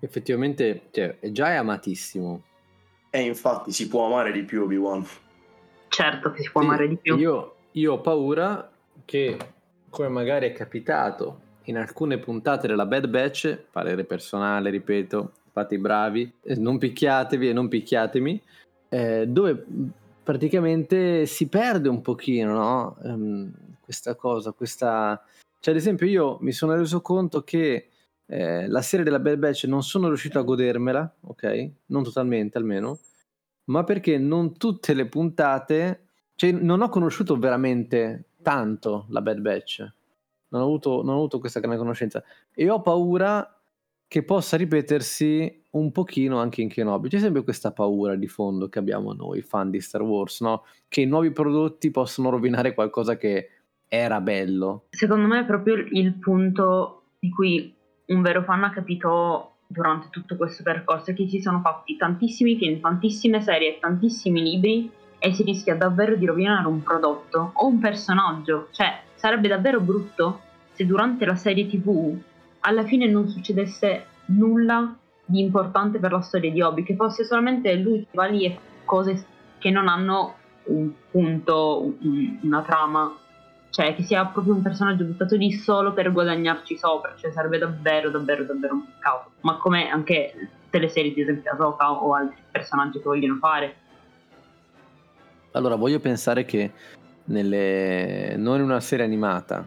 Effettivamente 0.00 0.88
cioè, 0.90 1.18
già 1.30 1.50
è 1.50 1.54
amatissimo. 1.54 2.42
E 3.10 3.20
infatti 3.20 3.72
si 3.72 3.88
può 3.88 4.06
amare 4.06 4.32
di 4.32 4.42
più 4.42 4.62
Obi-Wan. 4.62 5.04
Certo 5.88 6.30
che 6.32 6.42
si 6.42 6.50
può 6.50 6.62
sì, 6.62 6.66
amare 6.66 6.88
di 6.88 6.96
più. 6.96 7.16
Io, 7.16 7.56
io 7.72 7.92
ho 7.92 8.00
paura 8.00 8.70
che, 9.04 9.36
come 9.90 10.08
magari 10.08 10.48
è 10.48 10.52
capitato 10.52 11.50
in 11.64 11.76
alcune 11.76 12.18
puntate 12.18 12.66
della 12.66 12.86
Bad 12.86 13.08
Batch, 13.08 13.56
parere 13.70 14.04
personale, 14.04 14.70
ripeto, 14.70 15.32
fate 15.52 15.74
i 15.74 15.78
bravi, 15.78 16.32
eh, 16.42 16.56
non 16.56 16.78
picchiatevi 16.78 17.48
e 17.48 17.52
non 17.52 17.68
picchiatemi, 17.68 18.42
eh, 18.88 19.26
dove 19.26 19.64
praticamente 20.22 21.26
si 21.26 21.48
perde 21.48 21.88
un 21.88 22.00
pochino, 22.00 22.52
no? 22.52 22.96
Um, 23.02 23.52
questa 23.80 24.14
cosa, 24.14 24.52
questa... 24.52 25.22
Cioè, 25.60 25.74
ad 25.74 25.80
esempio, 25.80 26.06
io 26.06 26.38
mi 26.40 26.52
sono 26.52 26.74
reso 26.74 27.00
conto 27.00 27.42
che 27.42 27.88
eh, 28.26 28.66
la 28.66 28.82
serie 28.82 29.04
della 29.04 29.20
Bad 29.20 29.38
Batch 29.38 29.64
non 29.64 29.82
sono 29.82 30.08
riuscito 30.08 30.38
a 30.38 30.42
godermela, 30.42 31.14
ok? 31.20 31.70
Non 31.86 32.02
totalmente 32.02 32.58
almeno, 32.58 32.98
ma 33.64 33.84
perché 33.84 34.18
non 34.18 34.56
tutte 34.56 34.94
le 34.94 35.06
puntate, 35.06 36.06
cioè 36.34 36.50
non 36.52 36.80
ho 36.80 36.88
conosciuto 36.88 37.38
veramente 37.38 38.24
tanto 38.42 39.06
la 39.10 39.20
Bad 39.20 39.38
Batch, 39.40 39.92
non 40.52 40.62
ho 40.62 40.64
avuto, 40.64 41.02
non 41.02 41.14
ho 41.14 41.18
avuto 41.18 41.40
questa 41.40 41.58
grande 41.58 41.78
conoscenza 41.78 42.22
e 42.54 42.70
ho 42.70 42.80
paura 42.80 43.58
che 44.06 44.22
possa 44.22 44.58
ripetersi 44.58 45.64
un 45.70 45.90
pochino 45.90 46.38
anche 46.38 46.60
in 46.60 46.68
Kenobi. 46.68 47.08
C'è 47.08 47.18
sempre 47.18 47.42
questa 47.42 47.72
paura 47.72 48.14
di 48.14 48.28
fondo 48.28 48.68
che 48.68 48.78
abbiamo 48.78 49.14
noi, 49.14 49.40
fan 49.40 49.70
di 49.70 49.80
Star 49.80 50.02
Wars, 50.02 50.42
no? 50.42 50.64
Che 50.86 51.00
i 51.00 51.06
nuovi 51.06 51.32
prodotti 51.32 51.90
possono 51.90 52.28
rovinare 52.28 52.74
qualcosa 52.74 53.16
che 53.16 53.48
era 53.88 54.20
bello. 54.20 54.84
Secondo 54.90 55.26
me 55.26 55.40
è 55.40 55.44
proprio 55.46 55.76
il 55.76 56.12
punto 56.14 57.04
di 57.18 57.30
cui 57.30 57.74
un 58.06 58.20
vero 58.20 58.42
fan 58.42 58.64
ha 58.64 58.70
capito 58.70 59.52
durante 59.66 60.08
tutto 60.10 60.36
questo 60.36 60.62
percorso 60.62 61.12
è 61.12 61.14
che 61.14 61.26
si 61.26 61.40
sono 61.40 61.60
fatti 61.60 61.96
tantissimi 61.96 62.56
film, 62.58 62.80
tantissime 62.80 63.40
serie, 63.40 63.78
tantissimi 63.80 64.42
libri 64.42 64.90
e 65.18 65.32
si 65.32 65.42
rischia 65.42 65.74
davvero 65.76 66.16
di 66.16 66.26
rovinare 66.26 66.66
un 66.66 66.82
prodotto 66.82 67.52
o 67.54 67.66
un 67.66 67.78
personaggio. 67.78 68.68
Cioè, 68.72 69.00
sarebbe 69.22 69.46
davvero 69.46 69.78
brutto 69.78 70.40
se 70.72 70.84
durante 70.84 71.24
la 71.24 71.36
serie 71.36 71.68
TV 71.68 72.18
alla 72.58 72.82
fine 72.82 73.06
non 73.06 73.28
succedesse 73.28 74.06
nulla 74.26 74.96
di 75.24 75.38
importante 75.38 76.00
per 76.00 76.10
la 76.10 76.20
storia 76.20 76.50
di 76.50 76.60
Obi, 76.60 76.82
che 76.82 76.96
fosse 76.96 77.24
solamente 77.24 77.72
lui 77.76 78.00
che 78.00 78.08
va 78.14 78.24
lì 78.24 78.44
e 78.46 78.58
cose 78.84 79.24
che 79.58 79.70
non 79.70 79.86
hanno 79.86 80.34
un 80.64 80.90
punto, 81.08 81.94
un, 82.00 82.40
una 82.42 82.62
trama, 82.62 83.16
cioè 83.70 83.94
che 83.94 84.02
sia 84.02 84.26
proprio 84.26 84.54
un 84.54 84.62
personaggio 84.62 85.04
buttato 85.04 85.36
lì 85.36 85.52
solo 85.52 85.92
per 85.92 86.10
guadagnarci 86.10 86.76
sopra, 86.76 87.14
cioè 87.16 87.30
sarebbe 87.30 87.58
davvero, 87.58 88.10
davvero, 88.10 88.42
davvero 88.42 88.74
un 88.74 88.84
peccato. 88.84 89.30
Ma 89.42 89.56
come 89.58 89.88
anche 89.88 90.34
tutte 90.64 90.80
le 90.80 90.88
serie, 90.88 91.12
ad 91.12 91.18
esempio 91.18 91.52
Asoka 91.52 91.92
o 91.92 92.12
altri 92.12 92.42
personaggi 92.50 92.98
che 92.98 93.04
vogliono 93.04 93.36
fare. 93.36 93.76
Allora, 95.52 95.76
voglio 95.76 96.00
pensare 96.00 96.44
che 96.44 96.72
nelle... 97.24 98.36
non 98.36 98.58
in 98.58 98.64
una 98.64 98.80
serie 98.80 99.04
animata, 99.04 99.66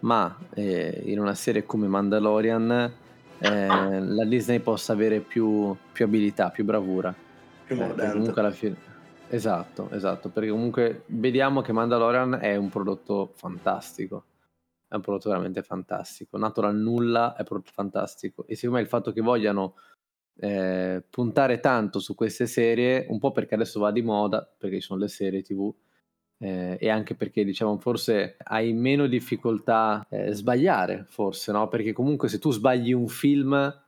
ma 0.00 0.36
eh, 0.54 1.02
in 1.06 1.18
una 1.18 1.34
serie 1.34 1.64
come 1.64 1.86
Mandalorian 1.86 2.92
eh, 3.38 4.00
la 4.00 4.24
Disney 4.24 4.60
possa 4.60 4.92
avere 4.92 5.20
più, 5.20 5.74
più 5.92 6.04
abilità, 6.04 6.50
più 6.50 6.64
bravura. 6.64 7.14
Più 7.64 7.80
eh, 7.80 8.10
comunque 8.12 8.40
alla 8.40 8.50
fine... 8.50 8.92
Esatto, 9.28 9.88
esatto, 9.90 10.28
perché 10.28 10.50
comunque 10.50 11.04
vediamo 11.06 11.62
che 11.62 11.72
Mandalorian 11.72 12.38
è 12.40 12.54
un 12.54 12.68
prodotto 12.68 13.32
fantastico, 13.34 14.24
è 14.86 14.94
un 14.94 15.00
prodotto 15.00 15.30
veramente 15.30 15.62
fantastico, 15.62 16.36
nato 16.36 16.60
dal 16.60 16.76
nulla 16.76 17.34
è 17.34 17.42
prodotto 17.42 17.72
fantastico. 17.72 18.44
E 18.46 18.54
secondo 18.54 18.76
me 18.76 18.82
il 18.82 18.88
fatto 18.88 19.12
che 19.12 19.22
vogliano 19.22 19.74
eh, 20.36 21.02
puntare 21.08 21.58
tanto 21.58 21.98
su 21.98 22.14
queste 22.14 22.46
serie, 22.46 23.06
un 23.08 23.18
po' 23.18 23.32
perché 23.32 23.54
adesso 23.54 23.80
va 23.80 23.90
di 23.90 24.02
moda, 24.02 24.48
perché 24.56 24.76
ci 24.76 24.82
sono 24.82 25.00
le 25.00 25.08
serie 25.08 25.42
tv, 25.42 25.74
eh, 26.44 26.76
e 26.78 26.90
anche 26.90 27.14
perché 27.14 27.42
diciamo 27.42 27.78
forse 27.78 28.36
hai 28.44 28.74
meno 28.74 29.06
difficoltà 29.06 29.92
a 29.92 30.06
eh, 30.10 30.32
sbagliare, 30.34 31.06
forse, 31.08 31.52
no? 31.52 31.68
Perché 31.68 31.94
comunque 31.94 32.28
se 32.28 32.38
tu 32.38 32.52
sbagli 32.52 32.92
un 32.92 33.08
film 33.08 33.82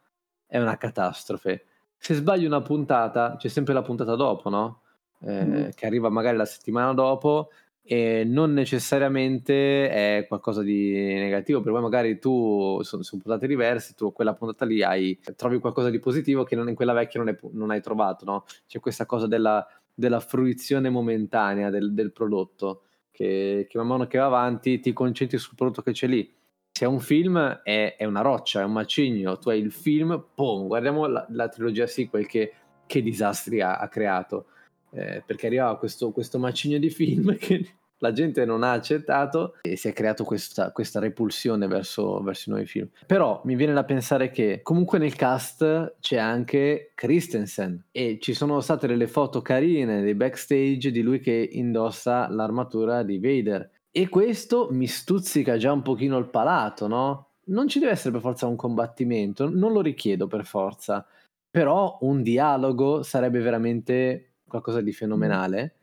è 0.46 0.58
una 0.58 0.78
catastrofe. 0.78 1.66
Se 1.98 2.14
sbagli 2.14 2.46
una 2.46 2.62
puntata, 2.62 3.36
c'è 3.36 3.48
sempre 3.48 3.74
la 3.74 3.82
puntata 3.82 4.14
dopo, 4.14 4.48
no? 4.48 4.80
Eh, 5.20 5.44
mm. 5.44 5.68
Che 5.74 5.86
arriva 5.86 6.08
magari 6.08 6.38
la 6.38 6.46
settimana 6.46 6.94
dopo 6.94 7.50
e 7.82 8.24
non 8.24 8.54
necessariamente 8.54 9.90
è 9.90 10.24
qualcosa 10.26 10.62
di 10.62 10.92
negativo, 10.92 11.60
per 11.60 11.72
poi 11.72 11.82
magari 11.82 12.18
tu 12.18 12.80
su, 12.82 13.02
su, 13.02 13.18
puntate 13.18 13.46
diverse, 13.46 13.92
tu 13.94 14.12
quella 14.12 14.34
puntata 14.34 14.64
lì 14.64 14.82
hai, 14.82 15.18
trovi 15.36 15.58
qualcosa 15.60 15.90
di 15.90 15.98
positivo 16.00 16.42
che 16.42 16.56
non, 16.56 16.68
in 16.68 16.74
quella 16.74 16.94
vecchia 16.94 17.20
non, 17.20 17.28
è, 17.28 17.38
non 17.52 17.70
hai 17.70 17.82
trovato, 17.82 18.24
no? 18.24 18.44
C'è 18.66 18.80
questa 18.80 19.04
cosa 19.04 19.26
della, 19.26 19.64
della 19.96 20.20
fruizione 20.20 20.90
momentanea 20.90 21.70
del, 21.70 21.94
del 21.94 22.12
prodotto, 22.12 22.82
che, 23.10 23.66
che, 23.68 23.78
man 23.78 23.86
mano 23.86 24.06
che 24.06 24.18
va 24.18 24.26
avanti 24.26 24.78
ti 24.78 24.92
concentri 24.92 25.38
sul 25.38 25.54
prodotto 25.56 25.82
che 25.82 25.92
c'è 25.92 26.06
lì. 26.06 26.30
Se 26.70 26.84
è 26.84 26.88
un 26.88 27.00
film 27.00 27.38
è, 27.62 27.96
è 27.96 28.04
una 28.04 28.20
roccia, 28.20 28.60
è 28.60 28.64
un 28.64 28.72
macigno, 28.72 29.38
tu 29.38 29.48
hai 29.48 29.60
il 29.60 29.72
film, 29.72 30.22
boom, 30.34 30.66
guardiamo 30.66 31.06
la, 31.06 31.26
la 31.30 31.48
trilogia 31.48 31.86
sequel 31.86 32.26
che, 32.26 32.52
che 32.84 33.00
disastri 33.00 33.62
ha, 33.62 33.78
ha 33.78 33.88
creato 33.88 34.48
eh, 34.90 35.22
perché 35.24 35.46
arrivava 35.46 35.78
questo, 35.78 36.10
questo 36.10 36.38
macigno 36.38 36.78
di 36.78 36.90
film 36.90 37.36
che 37.40 37.66
la 37.98 38.12
gente 38.12 38.44
non 38.44 38.62
ha 38.62 38.72
accettato 38.72 39.56
e 39.62 39.76
si 39.76 39.88
è 39.88 39.92
creato 39.92 40.24
questa, 40.24 40.72
questa 40.72 41.00
repulsione 41.00 41.66
verso, 41.66 42.20
verso, 42.22 42.48
i 42.48 42.52
nuovi 42.52 42.66
film. 42.66 42.88
Però 43.06 43.40
mi 43.44 43.54
viene 43.54 43.72
da 43.72 43.84
pensare 43.84 44.30
che 44.30 44.60
comunque 44.62 44.98
nel 44.98 45.14
cast 45.14 45.96
c'è 46.00 46.18
anche 46.18 46.92
Christensen 46.94 47.86
e 47.90 48.18
ci 48.20 48.34
sono 48.34 48.60
state 48.60 48.86
delle 48.86 49.06
foto 49.06 49.40
carine 49.40 50.02
dei 50.02 50.14
backstage 50.14 50.90
di 50.90 51.02
lui 51.02 51.20
che 51.20 51.48
indossa 51.52 52.28
l'armatura 52.28 53.02
di 53.02 53.18
Vader. 53.18 53.70
E 53.90 54.08
questo 54.08 54.68
mi 54.70 54.86
stuzzica 54.86 55.56
già 55.56 55.72
un 55.72 55.82
pochino 55.82 56.18
il 56.18 56.28
palato, 56.28 56.86
no? 56.86 57.30
Non 57.46 57.68
ci 57.68 57.78
deve 57.78 57.92
essere 57.92 58.10
per 58.10 58.20
forza 58.20 58.46
un 58.46 58.56
combattimento, 58.56 59.48
non 59.48 59.72
lo 59.72 59.80
richiedo 59.80 60.26
per 60.26 60.44
forza, 60.44 61.06
però 61.48 61.96
un 62.02 62.22
dialogo 62.22 63.02
sarebbe 63.02 63.40
veramente 63.40 64.34
qualcosa 64.46 64.80
di 64.80 64.92
fenomenale. 64.92 65.76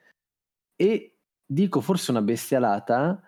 E 0.76 1.13
dico 1.46 1.82
forse 1.82 2.12
una 2.12 2.22
bestialata, 2.22 3.22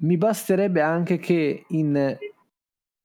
mi 0.00 0.16
basterebbe 0.16 0.80
anche 0.80 1.18
che 1.18 1.64
in 1.68 2.18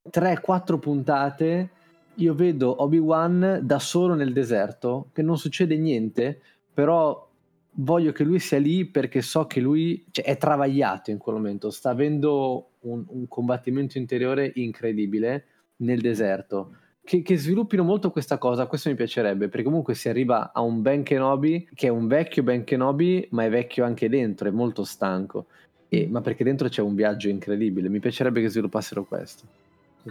3-4 0.10 0.80
puntate 0.80 1.70
io 2.16 2.34
vedo 2.34 2.82
Obi-Wan 2.82 3.60
da 3.64 3.80
solo 3.80 4.14
nel 4.14 4.34
deserto, 4.34 5.10
che 5.14 5.22
non 5.22 5.38
succede 5.38 5.78
niente, 5.78 6.42
però 6.74 7.30
voglio 7.76 8.12
che 8.12 8.24
lui 8.24 8.40
sia 8.40 8.60
lì 8.60 8.86
perché 8.86 9.22
so 9.22 9.48
che 9.48 9.62
lui 9.62 10.06
cioè, 10.12 10.26
è 10.26 10.38
travagliato 10.38 11.12
in 11.12 11.18
quel 11.18 11.36
momento, 11.36 11.70
sta 11.70 11.92
avendo 11.92 12.72
un, 12.82 13.06
un 13.08 13.28
combattimento 13.28 13.98
interiore 13.98 14.52
incredibile 14.56 15.46
nel 15.78 16.02
deserto 16.02 16.76
che, 17.04 17.22
che, 17.22 17.38
sviluppino 17.38 17.84
molto 17.84 18.12
questa 18.12 18.38
cosa, 18.38 18.68
questo 18.68 18.90
mi 18.90 18.96
piacerebbe, 18.96 19.48
perché 19.48 19.66
comunque 19.66 19.96
si 19.96 20.08
arriva 20.08 20.52
a 20.54 20.62
un 20.62 20.82
Ben 20.82 21.04
Kenobi 21.04 21.68
che 21.74 21.88
è 21.88 21.90
un 21.90 22.08
vecchio 22.08 22.44
Ben 22.44 22.64
Kenobi, 22.64 23.28
ma 23.32 23.44
è 23.46 23.50
vecchio 23.50 23.84
anche 23.84 24.08
dentro, 24.08 24.48
è 24.48 24.52
molto 24.52 24.84
stanco, 24.84 25.48
e, 25.90 26.08
ma 26.08 26.22
perché 26.22 26.44
dentro 26.44 26.68
c'è 26.70 26.82
un 26.82 26.96
viaggio 26.96 27.28
incredibile, 27.28 27.90
mi 27.90 28.00
piacerebbe 28.00 28.42
che 28.42 28.50
sviluppassero 28.50 29.04
questo. 29.04 29.46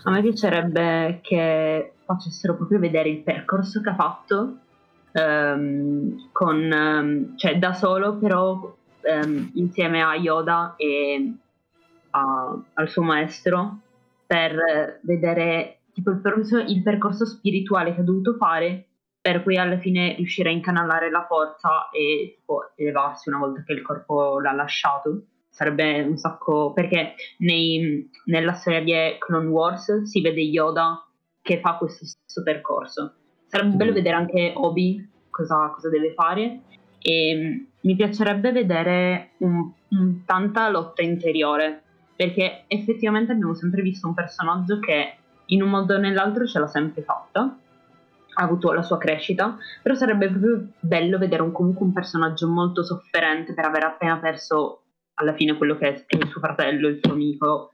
A 0.05 0.11
me 0.11 0.23
piacerebbe 0.23 1.19
che 1.21 1.93
facessero 2.05 2.55
proprio 2.55 2.79
vedere 2.79 3.09
il 3.09 3.23
percorso 3.23 3.81
che 3.81 3.89
ha 3.89 3.95
fatto, 3.95 4.57
um, 5.13 6.29
con, 6.31 6.71
um, 6.71 7.37
cioè 7.37 7.59
da 7.59 7.73
solo, 7.73 8.17
però 8.17 8.77
um, 9.01 9.51
insieme 9.55 10.03
a 10.03 10.15
Yoda 10.15 10.75
e 10.77 11.33
a, 12.11 12.59
al 12.75 12.89
suo 12.89 13.03
maestro, 13.03 13.79
per 14.27 15.01
vedere 15.03 15.80
tipo 16.01 16.11
il 16.11 16.21
percorso, 16.21 16.59
il 16.59 16.83
percorso 16.83 17.27
spirituale 17.27 17.95
che 17.95 18.01
ha 18.01 18.05
dovuto 18.05 18.35
fare 18.37 18.87
per 19.21 19.43
poi 19.43 19.59
alla 19.59 19.79
fine 19.79 20.15
riuscire 20.15 20.49
a 20.49 20.53
incanalare 20.53 21.11
la 21.11 21.27
forza 21.27 21.91
e 21.91 22.37
tipo 22.39 22.73
elevarsi 22.75 23.29
una 23.29 23.39
volta 23.39 23.63
che 23.63 23.75
il 23.75 23.83
corpo 23.83 24.41
l'ha 24.41 24.53
lasciato. 24.53 25.25
Sarebbe 25.51 26.01
un 26.03 26.17
sacco 26.17 26.73
perché 26.73 27.15
nei, 27.39 28.09
nella 28.27 28.55
serie 28.55 29.19
Clone 29.19 29.49
Wars 29.49 30.03
si 30.05 30.23
vede 30.23 30.41
Yoda 30.41 31.07
che 31.43 31.61
fa 31.61 31.77
questo 31.77 32.07
stesso 32.07 32.43
percorso. 32.43 33.15
Sarebbe 33.47 33.75
mm. 33.75 33.77
bello 33.77 33.93
vedere 33.93 34.17
anche 34.17 34.53
Obi 34.55 35.07
cosa, 35.29 35.71
cosa 35.75 35.91
deve 35.91 36.15
fare 36.15 36.61
e 37.03 37.35
mm, 37.35 37.65
mi 37.83 37.97
piacerebbe 37.97 38.53
vedere 38.53 39.33
un, 39.39 39.71
un, 39.89 40.25
tanta 40.25 40.69
lotta 40.71 41.03
interiore 41.03 41.83
perché 42.15 42.65
effettivamente 42.69 43.33
abbiamo 43.33 43.55
sempre 43.55 43.83
visto 43.83 44.07
un 44.07 44.15
personaggio 44.15 44.79
che 44.79 45.17
in 45.51 45.63
un 45.63 45.71
modo 45.71 45.95
o 45.95 45.99
nell'altro 45.99 46.47
ce 46.47 46.59
l'ha 46.59 46.67
sempre 46.67 47.03
fatta, 47.03 47.59
ha 48.33 48.43
avuto 48.43 48.73
la 48.73 48.83
sua 48.83 48.99
crescita, 48.99 49.57
però 49.83 49.95
sarebbe 49.95 50.29
proprio 50.29 50.69
bello 50.81 51.19
vedere 51.19 51.43
un, 51.43 51.53
comunque 51.53 51.87
un 51.87 51.93
personaggio 51.93 52.49
molto 52.49 52.83
sofferente 52.83 53.55
per 53.55 53.65
aver 53.65 53.85
appena 53.85 54.19
perso 54.19 54.85
alla 55.15 55.35
fine 55.35 55.57
quello 55.57 55.77
che 55.77 55.89
è 55.89 56.05
il 56.09 56.29
suo 56.29 56.41
fratello, 56.41 56.89
il 56.89 56.99
suo 57.03 57.13
amico, 57.13 57.73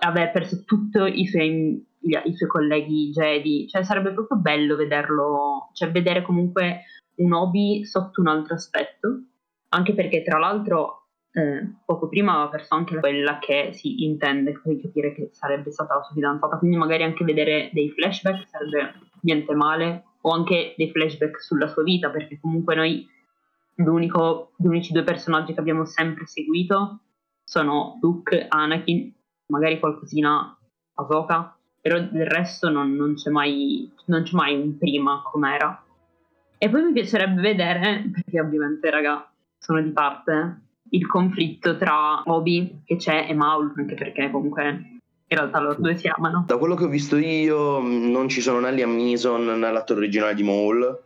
aver 0.00 0.30
perso 0.30 0.64
tutti 0.64 0.98
i 0.98 1.26
suoi, 1.26 1.86
i 2.00 2.34
suoi 2.34 2.48
colleghi 2.48 3.10
Jedi, 3.10 3.68
cioè 3.68 3.82
sarebbe 3.82 4.12
proprio 4.12 4.38
bello 4.38 4.76
vederlo, 4.76 5.70
cioè 5.74 5.90
vedere 5.90 6.22
comunque 6.22 6.84
un 7.16 7.32
hobby 7.32 7.84
sotto 7.84 8.20
un 8.20 8.28
altro 8.28 8.54
aspetto, 8.54 9.24
anche 9.70 9.94
perché 9.94 10.22
tra 10.22 10.38
l'altro 10.38 10.99
eh, 11.32 11.74
poco 11.84 12.08
prima 12.08 12.32
aveva 12.32 12.48
perso 12.48 12.74
anche 12.74 12.98
quella 12.98 13.38
che 13.38 13.70
si 13.72 14.04
intende 14.04 14.58
poi 14.60 14.80
capire 14.80 15.14
che 15.14 15.30
sarebbe 15.32 15.70
stata 15.70 15.94
la 15.94 16.02
sua 16.02 16.14
fidanzata, 16.14 16.58
quindi 16.58 16.76
magari 16.76 17.02
anche 17.02 17.24
vedere 17.24 17.70
dei 17.72 17.90
flashback 17.90 18.48
sarebbe 18.48 18.94
niente 19.22 19.54
male, 19.54 20.04
o 20.22 20.30
anche 20.30 20.74
dei 20.76 20.90
flashback 20.90 21.40
sulla 21.40 21.68
sua 21.68 21.82
vita, 21.82 22.10
perché 22.10 22.38
comunque 22.40 22.74
noi 22.74 23.08
gli 23.74 23.86
unici 23.86 24.92
due 24.92 25.04
personaggi 25.04 25.54
che 25.54 25.60
abbiamo 25.60 25.86
sempre 25.86 26.26
seguito 26.26 27.00
sono 27.44 27.98
Luke, 28.00 28.46
Anakin, 28.48 29.12
magari 29.46 29.80
qualcosina 29.80 30.56
Ahsoka, 30.94 31.56
però 31.80 31.98
del 31.98 32.26
resto 32.26 32.68
non, 32.68 32.94
non, 32.94 33.14
c'è 33.14 33.30
mai, 33.30 33.90
non 34.06 34.22
c'è 34.22 34.36
mai 34.36 34.54
un 34.54 34.76
prima 34.78 35.22
com'era. 35.24 35.82
E 36.58 36.68
poi 36.68 36.82
mi 36.84 36.92
piacerebbe 36.92 37.40
vedere, 37.40 38.08
perché 38.12 38.40
ovviamente 38.40 38.88
raga 38.90 39.28
sono 39.58 39.82
di 39.82 39.90
parte, 39.90 40.60
il 40.90 41.06
conflitto 41.06 41.76
tra 41.76 42.22
Obi 42.26 42.82
che 42.84 42.96
c'è 42.96 43.26
e 43.28 43.34
Maul, 43.34 43.72
anche 43.76 43.94
perché 43.94 44.30
comunque 44.30 44.90
in 45.32 45.36
realtà 45.36 45.60
loro 45.60 45.80
due 45.80 45.96
si 45.96 46.08
amano. 46.08 46.44
Da 46.46 46.56
quello 46.56 46.74
che 46.74 46.84
ho 46.84 46.88
visto 46.88 47.16
io 47.16 47.78
non 47.80 48.28
ci 48.28 48.40
sono 48.40 48.58
né 48.60 48.72
Liam 48.72 48.94
Neeson 48.94 49.58
né 49.58 49.70
l'attore 49.70 50.00
originale 50.00 50.34
di 50.34 50.42
Maul, 50.42 51.00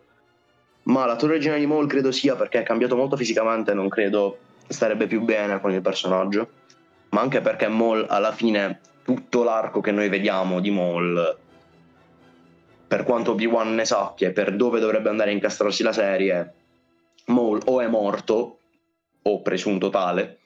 ma 0.84 1.04
l'attore 1.04 1.34
originale 1.34 1.60
di 1.60 1.66
Maul 1.66 1.86
credo 1.86 2.10
sia 2.10 2.34
perché 2.34 2.60
è 2.60 2.62
cambiato 2.62 2.96
molto 2.96 3.16
fisicamente, 3.16 3.74
non 3.74 3.88
credo 3.88 4.38
starebbe 4.66 5.06
più 5.06 5.20
bene 5.20 5.60
con 5.60 5.72
il 5.72 5.82
personaggio, 5.82 6.48
ma 7.10 7.20
anche 7.20 7.42
perché 7.42 7.68
Maul 7.68 8.06
alla 8.08 8.32
fine 8.32 8.80
tutto 9.04 9.42
l'arco 9.42 9.82
che 9.82 9.92
noi 9.92 10.08
vediamo 10.08 10.60
di 10.60 10.70
Maul 10.70 11.36
per 12.86 13.02
quanto 13.02 13.32
Obi-Wan 13.32 13.74
ne 13.74 13.84
sappia 13.84 14.28
e 14.28 14.32
per 14.32 14.56
dove 14.56 14.80
dovrebbe 14.80 15.10
andare 15.10 15.30
a 15.30 15.34
incastrarsi 15.34 15.82
la 15.82 15.92
serie, 15.92 16.54
Maul 17.26 17.60
o 17.66 17.80
è 17.80 17.88
morto 17.88 18.58
o 19.26 19.42
presunto 19.42 19.90
tale, 19.90 20.38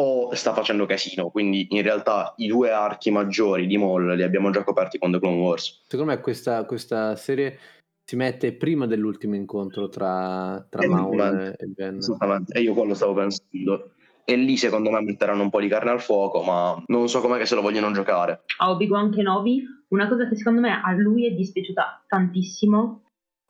o 0.00 0.34
sta 0.34 0.52
facendo 0.52 0.86
casino. 0.86 1.30
Quindi 1.30 1.66
in 1.70 1.82
realtà 1.82 2.34
i 2.36 2.46
due 2.46 2.70
archi 2.70 3.10
maggiori 3.10 3.66
di 3.66 3.76
Maul 3.76 4.14
li 4.14 4.22
abbiamo 4.22 4.50
già 4.50 4.64
coperti 4.64 4.98
con 4.98 5.12
The 5.12 5.18
Clone 5.18 5.40
Wars. 5.40 5.84
Secondo 5.86 6.12
me 6.12 6.20
questa, 6.20 6.64
questa 6.64 7.14
serie 7.16 7.58
si 8.04 8.16
mette 8.16 8.54
prima 8.54 8.86
dell'ultimo 8.86 9.34
incontro 9.34 9.88
tra, 9.88 10.66
tra 10.68 10.86
Maul 10.86 11.54
e 11.58 11.66
Ben. 11.66 11.96
Esattamente, 11.96 12.58
e 12.58 12.62
io 12.62 12.74
quello 12.74 12.94
stavo 12.94 13.14
pensando. 13.14 13.92
E 14.24 14.36
lì 14.36 14.56
secondo 14.56 14.90
me 14.90 15.00
metteranno 15.00 15.42
un 15.42 15.50
po' 15.50 15.60
di 15.60 15.68
carne 15.68 15.90
al 15.90 16.00
fuoco, 16.00 16.42
ma 16.42 16.80
non 16.86 17.08
so 17.08 17.20
com'è 17.20 17.38
che 17.38 17.46
se 17.46 17.56
lo 17.56 17.60
vogliono 17.60 17.90
giocare. 17.90 18.44
A 18.58 18.70
Obi-Wan 18.70 19.10
Kenobi, 19.10 19.64
una 19.88 20.08
cosa 20.08 20.28
che 20.28 20.36
secondo 20.36 20.60
me 20.60 20.80
a 20.80 20.92
lui 20.92 21.26
è 21.26 21.32
dispiaciuta 21.32 22.04
tantissimo, 22.06 23.02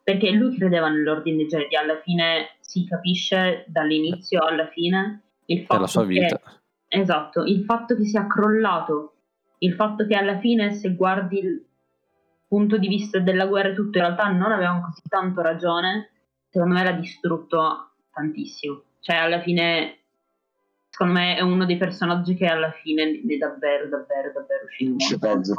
perché 0.02 0.30
lui 0.30 0.56
credeva 0.56 0.88
nell'ordine 0.88 1.46
Jedi, 1.46 1.76
alla 1.76 2.00
fine 2.00 2.56
si 2.60 2.86
capisce 2.86 3.64
dall'inizio 3.68 4.40
alla 4.40 4.66
fine 4.68 5.22
il 5.46 5.64
fatto 5.64 5.80
la 5.80 5.86
sua 5.86 6.04
vita. 6.04 6.38
Che, 6.38 6.98
esatto, 7.00 7.44
il 7.44 7.64
fatto 7.64 7.96
che 7.96 8.04
sia 8.04 8.26
crollato, 8.26 9.14
il 9.58 9.74
fatto 9.74 10.06
che 10.06 10.16
alla 10.16 10.38
fine 10.38 10.72
se 10.72 10.94
guardi 10.94 11.38
il 11.38 11.64
punto 12.48 12.76
di 12.78 12.88
vista 12.88 13.18
della 13.18 13.46
guerra 13.46 13.70
e 13.70 13.74
tutto, 13.74 13.98
in 13.98 14.04
realtà 14.04 14.28
non 14.28 14.52
avevano 14.52 14.82
così 14.82 15.02
tanto 15.08 15.40
ragione, 15.40 16.10
secondo 16.48 16.74
me 16.74 16.84
l'ha 16.84 16.92
distrutto 16.92 17.90
tantissimo. 18.12 18.82
Cioè 19.00 19.16
alla 19.16 19.40
fine, 19.40 19.98
secondo 20.88 21.14
me 21.14 21.36
è 21.36 21.40
uno 21.40 21.64
dei 21.64 21.76
personaggi 21.76 22.34
che 22.34 22.46
alla 22.46 22.72
fine 22.72 23.04
è 23.04 23.36
davvero, 23.36 23.88
davvero, 23.88 24.32
davvero 24.32 24.64
uscito 24.64 25.26
molto 25.26 25.54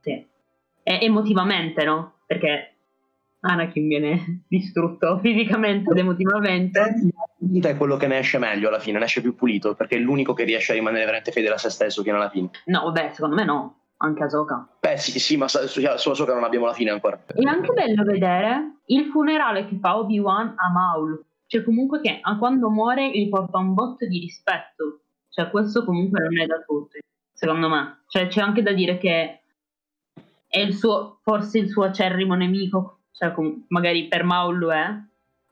sì. 0.00 0.26
E 0.82 0.98
emotivamente, 1.02 1.84
no? 1.84 2.14
Perché 2.26 2.77
Anakin 3.40 3.86
viene 3.86 4.44
distrutto 4.48 5.18
fisicamente 5.22 5.90
ed 5.90 5.98
emotivamente. 5.98 6.94
Vita 7.38 7.68
è 7.68 7.76
quello 7.76 7.96
che 7.96 8.06
ne 8.06 8.18
esce 8.18 8.38
meglio 8.38 8.68
alla 8.68 8.80
fine, 8.80 8.98
ne 8.98 9.04
esce 9.04 9.20
più 9.20 9.34
pulito, 9.34 9.74
perché 9.74 9.96
è 9.96 10.00
l'unico 10.00 10.32
che 10.32 10.44
riesce 10.44 10.72
a 10.72 10.74
rimanere 10.74 11.04
veramente 11.04 11.32
fedele 11.32 11.54
a 11.54 11.58
se 11.58 11.70
stesso 11.70 12.02
fino 12.02 12.16
alla 12.16 12.30
fine. 12.30 12.50
No, 12.66 12.82
vabbè, 12.84 13.10
secondo 13.12 13.36
me 13.36 13.44
no. 13.44 13.74
Anche 14.00 14.22
Ahsoka. 14.22 14.76
Beh, 14.78 14.96
sì, 14.96 15.18
sì, 15.18 15.36
ma 15.36 15.48
su, 15.48 15.58
su 15.66 15.80
Ahsoka 15.84 16.32
non 16.32 16.44
abbiamo 16.44 16.66
la 16.66 16.72
fine 16.72 16.90
ancora. 16.90 17.20
È 17.26 17.42
anche 17.42 17.72
bello 17.72 18.04
vedere 18.04 18.78
il 18.86 19.06
funerale 19.06 19.66
che 19.66 19.76
fa 19.80 19.98
Obi-Wan 19.98 20.54
a 20.56 20.70
Maul. 20.70 21.24
Cioè, 21.46 21.64
comunque 21.64 22.00
che 22.00 22.20
quando 22.38 22.70
muore 22.70 23.10
gli 23.10 23.28
porta 23.28 23.58
un 23.58 23.74
botto 23.74 24.06
di 24.06 24.20
rispetto. 24.20 25.00
Cioè, 25.28 25.50
questo 25.50 25.84
comunque 25.84 26.20
non 26.20 26.38
è 26.40 26.46
da 26.46 26.62
tutti, 26.64 27.00
secondo 27.32 27.68
me. 27.68 28.02
Cioè, 28.06 28.28
c'è 28.28 28.40
anche 28.40 28.62
da 28.62 28.72
dire 28.72 28.98
che 28.98 29.40
è 30.46 30.58
il 30.60 30.74
suo, 30.74 31.18
forse 31.22 31.58
il 31.58 31.68
suo 31.68 31.82
acerrimo 31.84 32.34
nemico 32.34 32.97
cioè 33.18 33.32
magari 33.68 34.06
per 34.06 34.22
Maul 34.22 34.58
lo 34.58 34.72
è, 34.72 34.86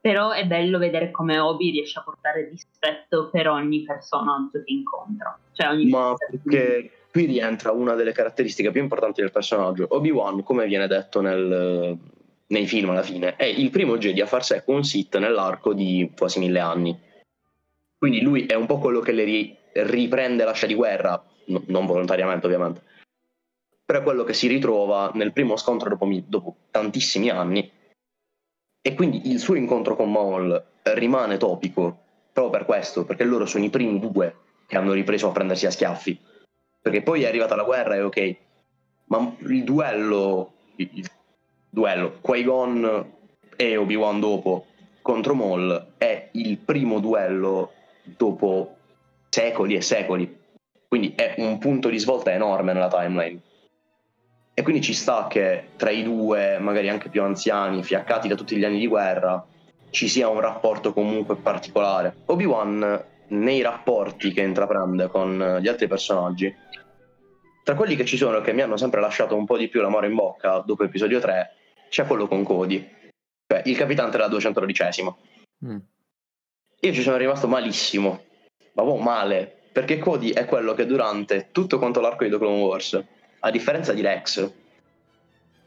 però 0.00 0.30
è 0.30 0.46
bello 0.46 0.78
vedere 0.78 1.10
come 1.10 1.38
Obi 1.40 1.72
riesce 1.72 1.98
a 1.98 2.02
portare 2.02 2.48
rispetto 2.48 3.28
per 3.28 3.48
ogni 3.48 3.82
personaggio 3.82 4.62
che 4.64 4.72
incontra. 4.72 5.36
Cioè 5.52 5.70
ogni 5.70 5.88
Ma 5.88 6.14
perché 6.16 6.90
qui 7.10 7.24
rientra 7.24 7.72
una 7.72 7.94
delle 7.94 8.12
caratteristiche 8.12 8.70
più 8.70 8.80
importanti 8.80 9.20
del 9.20 9.32
personaggio. 9.32 9.86
Obi-Wan, 9.90 10.44
come 10.44 10.66
viene 10.66 10.86
detto 10.86 11.20
nel, 11.20 11.98
nei 12.46 12.66
film 12.68 12.90
alla 12.90 13.02
fine, 13.02 13.34
è 13.34 13.44
il 13.44 13.70
primo 13.70 13.98
Jedi 13.98 14.20
a 14.20 14.26
far 14.26 14.44
secco 14.44 14.72
un 14.72 14.84
Sith 14.84 15.18
nell'arco 15.18 15.74
di 15.74 16.12
quasi 16.16 16.38
mille 16.38 16.60
anni. 16.60 16.96
Quindi 17.98 18.20
lui 18.20 18.46
è 18.46 18.54
un 18.54 18.66
po' 18.66 18.78
quello 18.78 19.00
che 19.00 19.10
le 19.10 19.24
ri- 19.24 19.56
riprende 19.72 20.44
l'ascia 20.44 20.66
di 20.66 20.74
guerra, 20.74 21.20
no, 21.46 21.62
non 21.66 21.84
volontariamente 21.84 22.46
ovviamente, 22.46 22.82
però 23.86 24.00
è 24.00 24.02
quello 24.02 24.24
che 24.24 24.34
si 24.34 24.48
ritrova 24.48 25.12
nel 25.14 25.32
primo 25.32 25.56
scontro 25.56 25.88
dopo, 25.88 26.08
dopo 26.26 26.56
tantissimi 26.72 27.30
anni 27.30 27.70
e 28.82 28.94
quindi 28.94 29.30
il 29.30 29.38
suo 29.38 29.54
incontro 29.54 29.94
con 29.94 30.10
Maul 30.10 30.64
rimane 30.82 31.36
topico 31.36 31.98
proprio 32.32 32.58
per 32.58 32.66
questo, 32.66 33.04
perché 33.04 33.24
loro 33.24 33.46
sono 33.46 33.64
i 33.64 33.70
primi 33.70 33.98
due 33.98 34.36
che 34.66 34.76
hanno 34.76 34.92
ripreso 34.92 35.28
a 35.28 35.32
prendersi 35.32 35.66
a 35.66 35.70
schiaffi. 35.70 36.20
Perché 36.82 37.02
poi 37.02 37.22
è 37.22 37.26
arrivata 37.26 37.56
la 37.56 37.64
guerra 37.64 37.94
e 37.94 38.02
ok, 38.02 38.36
ma 39.06 39.34
il 39.38 39.64
duello, 39.64 40.52
il 40.76 41.08
duello, 41.68 42.18
Qui-Gon 42.20 43.12
e 43.56 43.76
Obi-Wan 43.76 44.20
dopo 44.20 44.66
contro 45.02 45.34
Maul 45.34 45.94
è 45.98 46.28
il 46.32 46.58
primo 46.58 47.00
duello 47.00 47.72
dopo 48.02 48.76
secoli 49.28 49.74
e 49.74 49.80
secoli. 49.80 50.38
Quindi 50.86 51.14
è 51.16 51.34
un 51.38 51.58
punto 51.58 51.88
di 51.88 51.98
svolta 51.98 52.32
enorme 52.32 52.72
nella 52.72 52.88
timeline. 52.88 53.40
E 54.58 54.62
quindi 54.62 54.80
ci 54.80 54.94
sta 54.94 55.26
che 55.28 55.72
tra 55.76 55.90
i 55.90 56.02
due, 56.02 56.58
magari 56.58 56.88
anche 56.88 57.10
più 57.10 57.22
anziani, 57.22 57.82
fiaccati 57.82 58.26
da 58.26 58.34
tutti 58.34 58.56
gli 58.56 58.64
anni 58.64 58.78
di 58.78 58.86
guerra, 58.86 59.46
ci 59.90 60.08
sia 60.08 60.30
un 60.30 60.40
rapporto 60.40 60.94
comunque 60.94 61.36
particolare. 61.36 62.22
Obi-Wan, 62.24 63.04
nei 63.28 63.60
rapporti 63.60 64.32
che 64.32 64.40
intraprende 64.40 65.08
con 65.08 65.58
gli 65.60 65.68
altri 65.68 65.88
personaggi, 65.88 66.54
tra 67.62 67.74
quelli 67.74 67.96
che 67.96 68.06
ci 68.06 68.16
sono 68.16 68.40
che 68.40 68.54
mi 68.54 68.62
hanno 68.62 68.78
sempre 68.78 69.02
lasciato 69.02 69.36
un 69.36 69.44
po' 69.44 69.58
di 69.58 69.68
più 69.68 69.82
l'amore 69.82 70.06
in 70.06 70.14
bocca 70.14 70.62
dopo 70.64 70.84
episodio 70.84 71.20
3, 71.20 71.50
c'è 71.90 72.06
quello 72.06 72.26
con 72.26 72.42
Cody, 72.42 72.78
cioè 73.46 73.60
il 73.66 73.76
capitano 73.76 74.08
della 74.08 74.28
212 74.28 75.02
mm. 75.02 75.76
Io 76.80 76.92
ci 76.94 77.02
sono 77.02 77.18
rimasto 77.18 77.46
malissimo, 77.46 78.22
ma 78.72 78.82
boh, 78.84 78.96
male, 78.96 79.64
perché 79.70 79.98
Cody 79.98 80.30
è 80.30 80.46
quello 80.46 80.72
che 80.72 80.86
durante 80.86 81.48
tutto 81.52 81.78
quanto 81.78 82.00
l'arco 82.00 82.24
di 82.24 82.30
The 82.30 82.38
Clone 82.38 82.62
Wars 82.62 83.04
a 83.46 83.50
differenza 83.50 83.92
di 83.92 84.00
Rex, 84.00 84.50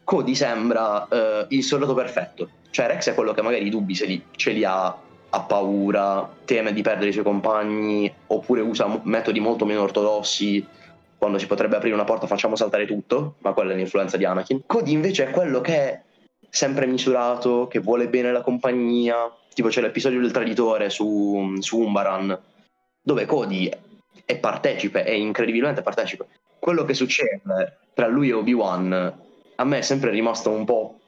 Cody 0.04 0.34
sembra 0.34 1.06
uh, 1.08 1.46
il 1.48 1.62
soldato 1.62 1.94
perfetto. 1.94 2.50
Cioè 2.70 2.86
Rex 2.86 3.10
è 3.10 3.14
quello 3.14 3.32
che 3.32 3.42
magari 3.42 3.66
i 3.66 3.70
dubbi 3.70 3.94
li, 4.06 4.22
ce 4.32 4.50
li 4.52 4.64
ha, 4.64 4.86
ha 5.30 5.40
paura, 5.40 6.28
teme 6.44 6.74
di 6.74 6.82
perdere 6.82 7.08
i 7.08 7.12
suoi 7.12 7.24
compagni, 7.24 8.12
oppure 8.26 8.60
usa 8.60 9.00
metodi 9.04 9.40
molto 9.40 9.64
meno 9.64 9.82
ortodossi. 9.82 10.66
Quando 11.16 11.38
si 11.38 11.46
potrebbe 11.46 11.76
aprire 11.76 11.94
una 11.94 12.04
porta 12.04 12.26
facciamo 12.26 12.54
saltare 12.54 12.86
tutto, 12.86 13.36
ma 13.38 13.52
quella 13.52 13.72
è 13.72 13.76
l'influenza 13.76 14.16
di 14.18 14.26
Anakin. 14.26 14.62
Cody 14.66 14.92
invece 14.92 15.28
è 15.28 15.30
quello 15.30 15.60
che 15.62 15.74
è 15.74 16.02
sempre 16.50 16.86
misurato, 16.86 17.66
che 17.66 17.78
vuole 17.78 18.08
bene 18.08 18.30
la 18.30 18.42
compagnia. 18.42 19.32
Tipo 19.54 19.68
c'è 19.68 19.80
l'episodio 19.80 20.20
del 20.20 20.32
traditore 20.32 20.90
su, 20.90 21.56
su 21.60 21.78
Umbaran, 21.78 22.38
dove 23.02 23.24
Cody 23.24 23.70
è 24.24 24.36
partecipe, 24.38 25.02
è 25.02 25.10
incredibilmente 25.10 25.82
partecipe 25.82 26.26
quello 26.60 26.84
che 26.84 26.94
succede 26.94 27.40
tra 27.94 28.06
lui 28.06 28.28
e 28.28 28.34
Obi-Wan 28.34 29.18
a 29.56 29.64
me 29.64 29.78
è 29.78 29.82
sempre 29.82 30.10
rimasto 30.10 30.50
un 30.50 30.64
po' 30.64 31.00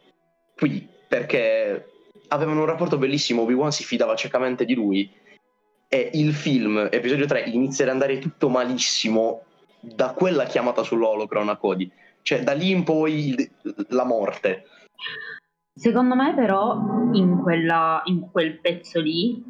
qui 0.57 0.87
perché 1.09 1.89
avevano 2.29 2.61
un 2.61 2.67
rapporto 2.67 2.99
bellissimo, 2.99 3.43
Obi-Wan 3.43 3.73
si 3.73 3.85
fidava 3.85 4.15
ciecamente 4.15 4.65
di 4.65 4.75
lui 4.75 5.11
e 5.89 6.11
il 6.15 6.33
film, 6.33 6.89
episodio 6.91 7.27
3, 7.27 7.43
inizia 7.43 7.85
ad 7.85 7.91
andare 7.91 8.19
tutto 8.19 8.49
malissimo 8.49 9.43
da 9.79 10.13
quella 10.13 10.45
chiamata 10.45 10.83
sull'holocron 10.83 11.51
a 11.51 11.57
Cody. 11.57 11.91
Cioè, 12.23 12.43
da 12.43 12.53
lì 12.53 12.71
in 12.71 12.83
poi 12.85 13.51
la 13.89 14.05
morte. 14.05 14.65
Secondo 15.75 16.15
me, 16.15 16.35
però, 16.35 16.79
in, 17.13 17.41
quella, 17.43 18.01
in 18.05 18.31
quel 18.31 18.59
pezzo 18.61 19.01
lì, 19.01 19.43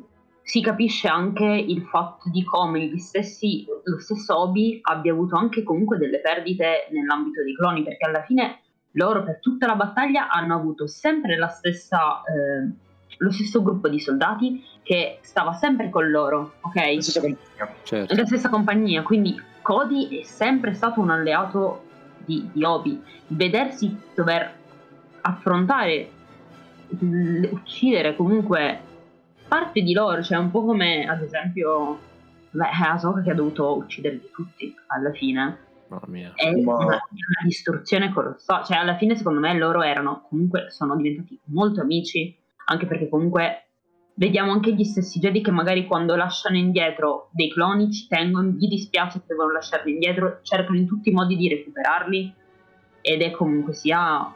si 0.43 0.61
capisce 0.61 1.09
anche 1.09 1.45
il 1.45 1.83
fatto 1.83 2.29
di 2.31 2.45
come 2.45 2.87
gli 2.87 2.99
stessi, 2.99 3.65
lo 3.85 3.99
stesso 4.01 4.39
Obi 4.39 4.81
abbia 4.83 5.13
avuto 5.13 5.37
anche 5.37 5.63
comunque 5.63 5.99
delle 5.99 6.21
perdite 6.21 6.89
nell'ambito 6.91 7.43
dei 7.43 7.55
cloni, 7.55 7.83
perché 7.83 8.05
alla 8.07 8.23
fine 8.25 8.61
loro 8.93 9.23
per 9.23 9.39
tutta 9.41 9.67
la 9.67 9.77
battaglia 9.77 10.29
hanno 10.29 10.55
avuto 10.55 10.87
sempre 10.87 11.39
la 11.39 11.49
stessa, 11.49 12.23
eh, 12.25 12.71
lo 13.19 13.31
stesso 13.31 13.63
gruppo 13.63 13.89
di 13.89 14.01
soldati 14.01 14.63
che 14.83 15.19
stava 15.23 15.53
sempre 15.53 15.89
con 15.91 16.11
loro, 16.11 16.55
ok? 16.61 16.75
La 16.75 17.01
stessa 17.01 17.21
compagnia. 17.21 17.75
Certo. 17.83 18.15
La 18.15 18.27
stessa 18.27 18.49
compagnia, 18.49 19.03
quindi 19.03 19.41
Cody 19.63 20.21
è 20.21 20.25
sempre 20.25 20.75
stato 20.75 21.01
un 21.01 21.11
alleato 21.11 21.85
di, 22.25 22.49
di 22.53 22.65
Obi. 22.65 23.01
Vedersi 23.29 23.97
dover 24.15 24.59
affrontare, 25.23 26.11
uccidere 27.51 28.17
comunque 28.17 28.91
parte 29.53 29.83
di 29.83 29.93
loro, 29.93 30.23
cioè 30.23 30.39
un 30.39 30.51
po' 30.51 30.65
come 30.65 31.05
ad 31.07 31.21
esempio 31.21 31.99
beh, 32.53 32.71
Ahsoka 32.71 33.21
che 33.21 33.33
ha 33.33 33.35
dovuto 33.35 33.77
ucciderli 33.77 34.31
tutti 34.33 34.75
alla 34.87 35.13
fine. 35.13 35.59
Mamma 35.89 36.07
mia. 36.07 36.33
È 36.35 36.51
Ma... 36.53 36.77
una, 36.77 36.85
una 36.87 37.43
distruzione 37.45 38.11
colossale, 38.15 38.65
cioè 38.65 38.79
alla 38.79 38.97
fine 38.97 39.15
secondo 39.15 39.41
me 39.41 39.53
loro 39.53 39.83
erano 39.83 40.25
comunque 40.27 40.69
sono 40.71 40.97
diventati 40.97 41.39
molto 41.45 41.83
amici, 41.83 42.35
anche 42.65 42.87
perché 42.87 43.11
comunque 43.11 43.67
vediamo 44.15 44.53
anche 44.53 44.73
gli 44.73 44.85
stessi 44.85 45.19
Jedi 45.19 45.43
che 45.43 45.51
magari 45.51 45.85
quando 45.85 46.17
lasciano 46.17 46.57
indietro 46.57 47.29
dei 47.33 47.51
cloni 47.51 47.93
ci 47.93 48.07
tengono, 48.09 48.49
gli 48.49 48.69
dispiace 48.69 49.19
che 49.19 49.27
devono 49.29 49.53
lasciarli 49.53 49.93
indietro, 49.93 50.39
cercano 50.41 50.79
in 50.79 50.87
tutti 50.87 51.11
i 51.11 51.13
modi 51.13 51.37
di 51.37 51.51
recuperarli 51.51 52.35
ed 53.03 53.21
è 53.21 53.31
comunque 53.33 53.75
sia 53.75 54.35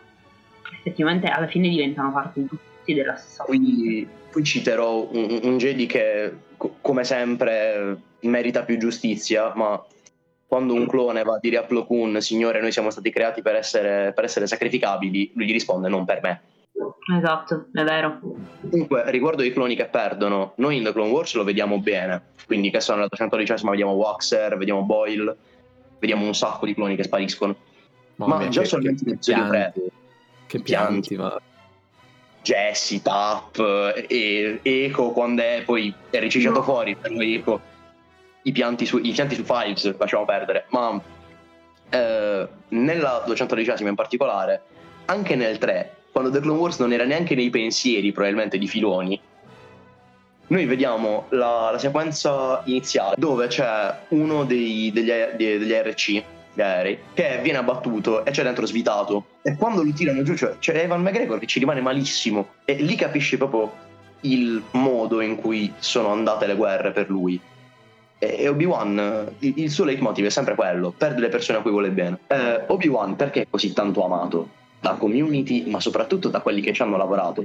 effettivamente 0.78 1.28
alla 1.28 1.46
fine 1.46 1.70
diventano 1.70 2.12
parte 2.12 2.40
di 2.40 2.48
tutti 2.86 2.94
della 2.94 3.16
stessa 3.16 3.42
Quindi 3.42 4.08
qui 4.30 4.44
citerò 4.44 5.08
un, 5.10 5.40
un 5.42 5.58
Jedi 5.58 5.86
che, 5.86 6.32
come 6.80 7.04
sempre, 7.04 8.00
merita 8.20 8.62
più 8.62 8.78
giustizia, 8.78 9.52
ma 9.54 9.82
quando 10.46 10.74
un 10.74 10.86
clone 10.86 11.24
va 11.24 11.34
a 11.34 11.38
dire 11.40 11.56
a 11.56 11.64
Plo 11.64 11.84
Koon, 11.84 12.20
signore, 12.20 12.60
noi 12.60 12.70
siamo 12.70 12.90
stati 12.90 13.10
creati 13.10 13.42
per 13.42 13.56
essere, 13.56 14.12
per 14.14 14.24
essere 14.24 14.46
sacrificabili, 14.46 15.32
lui 15.34 15.46
gli 15.46 15.52
risponde 15.52 15.88
non 15.88 16.04
per 16.04 16.20
me. 16.22 16.42
Esatto, 17.18 17.66
è 17.72 17.82
vero. 17.82 18.20
Comunque, 18.70 19.10
riguardo 19.10 19.42
i 19.42 19.52
cloni 19.52 19.74
che 19.74 19.86
perdono, 19.86 20.52
noi 20.56 20.76
in 20.76 20.84
The 20.84 20.92
Clone 20.92 21.10
Wars 21.10 21.34
lo 21.34 21.44
vediamo 21.44 21.78
bene, 21.78 22.22
quindi 22.46 22.70
che 22.70 22.80
sono 22.80 22.98
nella 22.98 23.08
312 23.08 23.66
vediamo 23.66 23.92
Waxer, 23.92 24.56
vediamo 24.56 24.82
Boyle, 24.82 25.36
vediamo 25.98 26.26
un 26.26 26.34
sacco 26.34 26.66
di 26.66 26.74
cloni 26.74 26.96
che 26.96 27.04
spariscono. 27.04 27.56
Mamma 28.16 28.36
ma 28.36 28.48
già 28.48 28.64
solamente 28.64 29.04
in 29.04 29.10
episodio 29.10 29.46
3 29.48 29.72
che 30.46 30.60
pianti, 30.60 31.14
pianti 31.14 31.16
ma 31.16 31.40
Jesse, 32.46 33.02
Tap 33.02 33.58
e 34.08 34.60
Eco 34.62 35.10
quando 35.10 35.42
è 35.42 35.62
poi 35.64 35.92
è 36.10 36.20
ricicciato 36.20 36.58
no. 36.58 36.62
fuori 36.62 36.94
per 36.94 37.10
Eco 37.10 37.60
i 38.42 38.52
pianti 38.52 38.86
su, 38.86 38.98
i 38.98 39.10
pianti 39.10 39.34
su 39.34 39.42
Files 39.42 39.96
facciamo 39.96 40.24
perdere 40.24 40.66
ma 40.68 41.00
eh, 41.90 42.48
nella 42.68 43.22
212 43.26 43.82
in 43.82 43.94
particolare 43.96 44.62
anche 45.06 45.34
nel 45.34 45.58
3 45.58 45.94
quando 46.12 46.30
The 46.30 46.38
Clone 46.38 46.60
Wars 46.60 46.78
non 46.78 46.92
era 46.92 47.04
neanche 47.04 47.34
nei 47.34 47.50
pensieri 47.50 48.12
probabilmente 48.12 48.58
di 48.58 48.68
Filoni 48.68 49.20
noi 50.48 50.64
vediamo 50.66 51.26
la, 51.30 51.70
la 51.72 51.78
sequenza 51.78 52.62
iniziale 52.66 53.16
dove 53.18 53.48
c'è 53.48 53.92
uno 54.10 54.44
dei, 54.44 54.92
degli, 54.92 55.10
degli 55.36 55.72
RC 55.72 56.08
gli 56.08 56.22
aerei, 56.62 56.98
che 57.14 57.40
viene 57.42 57.58
abbattuto 57.58 58.24
e 58.24 58.30
c'è 58.30 58.42
dentro 58.42 58.66
svitato. 58.66 59.26
E 59.42 59.56
quando 59.56 59.82
lo 59.82 59.92
tirano 59.92 60.22
giù 60.22 60.34
c'è, 60.34 60.58
c'è 60.58 60.82
Evan 60.82 61.02
McGregor 61.02 61.38
che 61.38 61.46
ci 61.46 61.58
rimane 61.58 61.80
malissimo. 61.80 62.48
E 62.64 62.74
lì 62.74 62.94
capisci 62.94 63.36
proprio 63.36 63.72
il 64.20 64.62
modo 64.72 65.20
in 65.20 65.36
cui 65.36 65.72
sono 65.78 66.08
andate 66.08 66.46
le 66.46 66.54
guerre 66.56 66.92
per 66.92 67.10
lui. 67.10 67.40
E 68.18 68.48
Obi-Wan, 68.48 69.34
il, 69.40 69.70
suo 69.70 69.84
leitmotiv 69.84 70.24
è 70.24 70.30
sempre 70.30 70.54
quello, 70.54 70.92
perde 70.96 71.20
le 71.20 71.28
persone 71.28 71.58
a 71.58 71.60
cui 71.60 71.70
vuole 71.70 71.90
bene. 71.90 72.20
Eh, 72.26 72.64
Obi-Wan 72.66 73.14
perché 73.14 73.42
è 73.42 73.46
così 73.48 73.72
tanto 73.72 74.04
amato? 74.04 74.48
Da 74.80 74.94
community, 74.94 75.68
ma 75.68 75.80
soprattutto 75.80 76.28
da 76.28 76.40
quelli 76.40 76.62
che 76.62 76.72
ci 76.72 76.82
hanno 76.82 76.96
lavorato. 76.96 77.44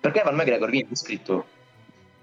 Perché 0.00 0.20
Evan 0.20 0.36
McGregor 0.36 0.70
viene 0.70 0.88
iscritto 0.90 1.44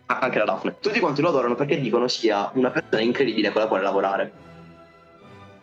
anche 0.07 0.39
da 0.39 0.45
Daphne. 0.45 0.75
Tutti 0.79 0.99
quanti 0.99 1.21
lo 1.21 1.29
adorano 1.29 1.55
perché 1.55 1.79
dicono 1.79 2.07
sia 2.07 2.49
una 2.53 2.71
persona 2.71 3.01
incredibile 3.01 3.51
con 3.51 3.61
la 3.61 3.67
quale 3.67 3.83
lavorare 3.83 4.31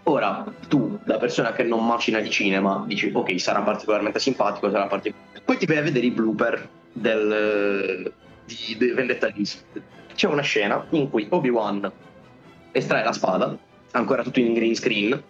Ora, 0.05 0.45
tu, 0.69 0.99
da 1.05 1.17
persona 1.17 1.53
che 1.53 1.63
non 1.63 1.87
macina 1.87 2.21
di 2.21 2.31
cinema, 2.31 2.85
dici 2.87 3.11
ok, 3.13 3.41
sarà 3.41 3.61
particolarmente 3.61 4.19
simpatico, 4.19 4.71
sarà 4.71 4.87
particolarmente... 4.87 5.43
Poi 5.45 5.57
ti 5.57 5.67
vai 5.67 5.79
a 5.79 5.83
vedere 5.83 6.07
i 6.07 6.11
blooper 6.11 6.69
del, 6.93 8.13
di, 8.45 8.77
di 8.77 8.91
Vendetta 8.91 9.29
List. 9.29 9.65
C'è 10.15 10.27
una 10.29 10.43
scena 10.43 10.85
in 10.91 11.09
cui 11.09 11.27
Obi-Wan 11.29 11.91
estrae 12.73 13.03
la 13.03 13.13
spada, 13.13 13.57
ancora 13.93 14.23
tutto 14.23 14.41
in 14.41 14.53
green 14.53 14.75
screen, 14.75 15.23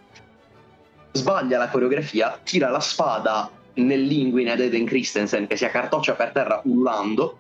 sbaglia 1.13 1.59
la 1.59 1.69
coreografia, 1.69 2.39
tira 2.43 2.69
la 2.69 2.81
spada 2.81 3.49
nell'inguine 3.75 4.53
ad 4.53 4.61
Eden 4.61 4.85
Christensen 4.85 5.47
che 5.47 5.57
si 5.57 5.65
accartoccia 5.65 6.15
per 6.15 6.33
terra 6.33 6.61
urlando. 6.65 7.39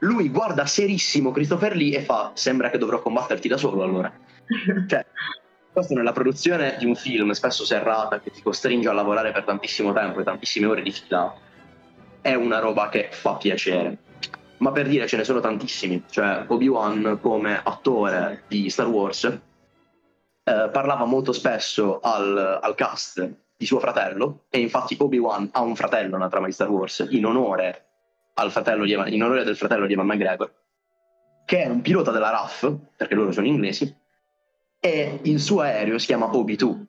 Lui 0.00 0.28
guarda 0.28 0.66
serissimo 0.66 1.30
Christopher 1.30 1.74
Lee 1.74 1.96
e 1.96 2.02
fa: 2.02 2.32
Sembra 2.34 2.70
che 2.70 2.78
dovrò 2.78 3.00
combatterti 3.00 3.48
da 3.48 3.56
solo 3.56 3.82
allora. 3.82 4.12
cioè, 4.88 5.04
questo 5.72 5.94
nella 5.94 6.12
produzione 6.12 6.76
di 6.78 6.86
un 6.86 6.94
film, 6.94 7.30
spesso 7.30 7.64
serrata, 7.64 8.20
che 8.20 8.30
ti 8.30 8.42
costringe 8.42 8.88
a 8.88 8.92
lavorare 8.92 9.32
per 9.32 9.44
tantissimo 9.44 9.92
tempo 9.92 10.20
e 10.20 10.24
tantissime 10.24 10.66
ore 10.66 10.82
di 10.82 10.90
fila, 10.90 11.32
è 12.20 12.34
una 12.34 12.58
roba 12.58 12.88
che 12.88 13.08
fa 13.10 13.36
piacere. 13.36 13.98
Ma 14.58 14.72
per 14.72 14.88
dire 14.88 15.06
ce 15.06 15.16
ne 15.16 15.24
sono 15.24 15.40
tantissimi, 15.40 16.04
cioè 16.10 16.44
Obi-Wan 16.46 17.18
come 17.22 17.60
attore 17.62 18.42
di 18.46 18.68
Star 18.68 18.88
Wars 18.88 19.24
eh, 19.24 20.68
parlava 20.70 21.06
molto 21.06 21.32
spesso 21.32 22.00
al, 22.00 22.58
al, 22.60 22.74
cast 22.74 23.26
di 23.56 23.64
suo 23.64 23.78
fratello 23.78 24.44
e 24.50 24.58
infatti 24.58 24.96
Obi-Wan 24.98 25.48
ha 25.52 25.62
un 25.62 25.76
fratello 25.76 26.16
nella 26.16 26.28
trama 26.28 26.46
di 26.46 26.52
Star 26.52 26.68
Wars 26.68 27.06
in 27.08 27.24
onore, 27.24 27.86
di, 28.34 29.14
in 29.14 29.22
onore 29.22 29.44
del 29.44 29.56
fratello 29.56 29.86
di 29.86 29.94
Evan 29.94 30.06
McGregor 30.06 30.52
che 31.50 31.64
è 31.64 31.66
un 31.66 31.80
pilota 31.80 32.12
della 32.12 32.30
RAF, 32.30 32.72
perché 32.96 33.16
loro 33.16 33.32
sono 33.32 33.48
inglesi, 33.48 33.92
e 34.80 35.20
il 35.22 35.40
suo 35.40 35.60
aereo 35.60 35.98
si 35.98 36.06
chiama 36.06 36.34
Obi-2 36.34 36.84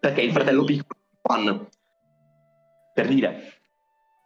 perché 0.00 0.22
il 0.22 0.32
fratello 0.32 0.64
piccolo 0.64 0.98
fan 1.22 1.68
per 2.94 3.06
dire. 3.06 3.54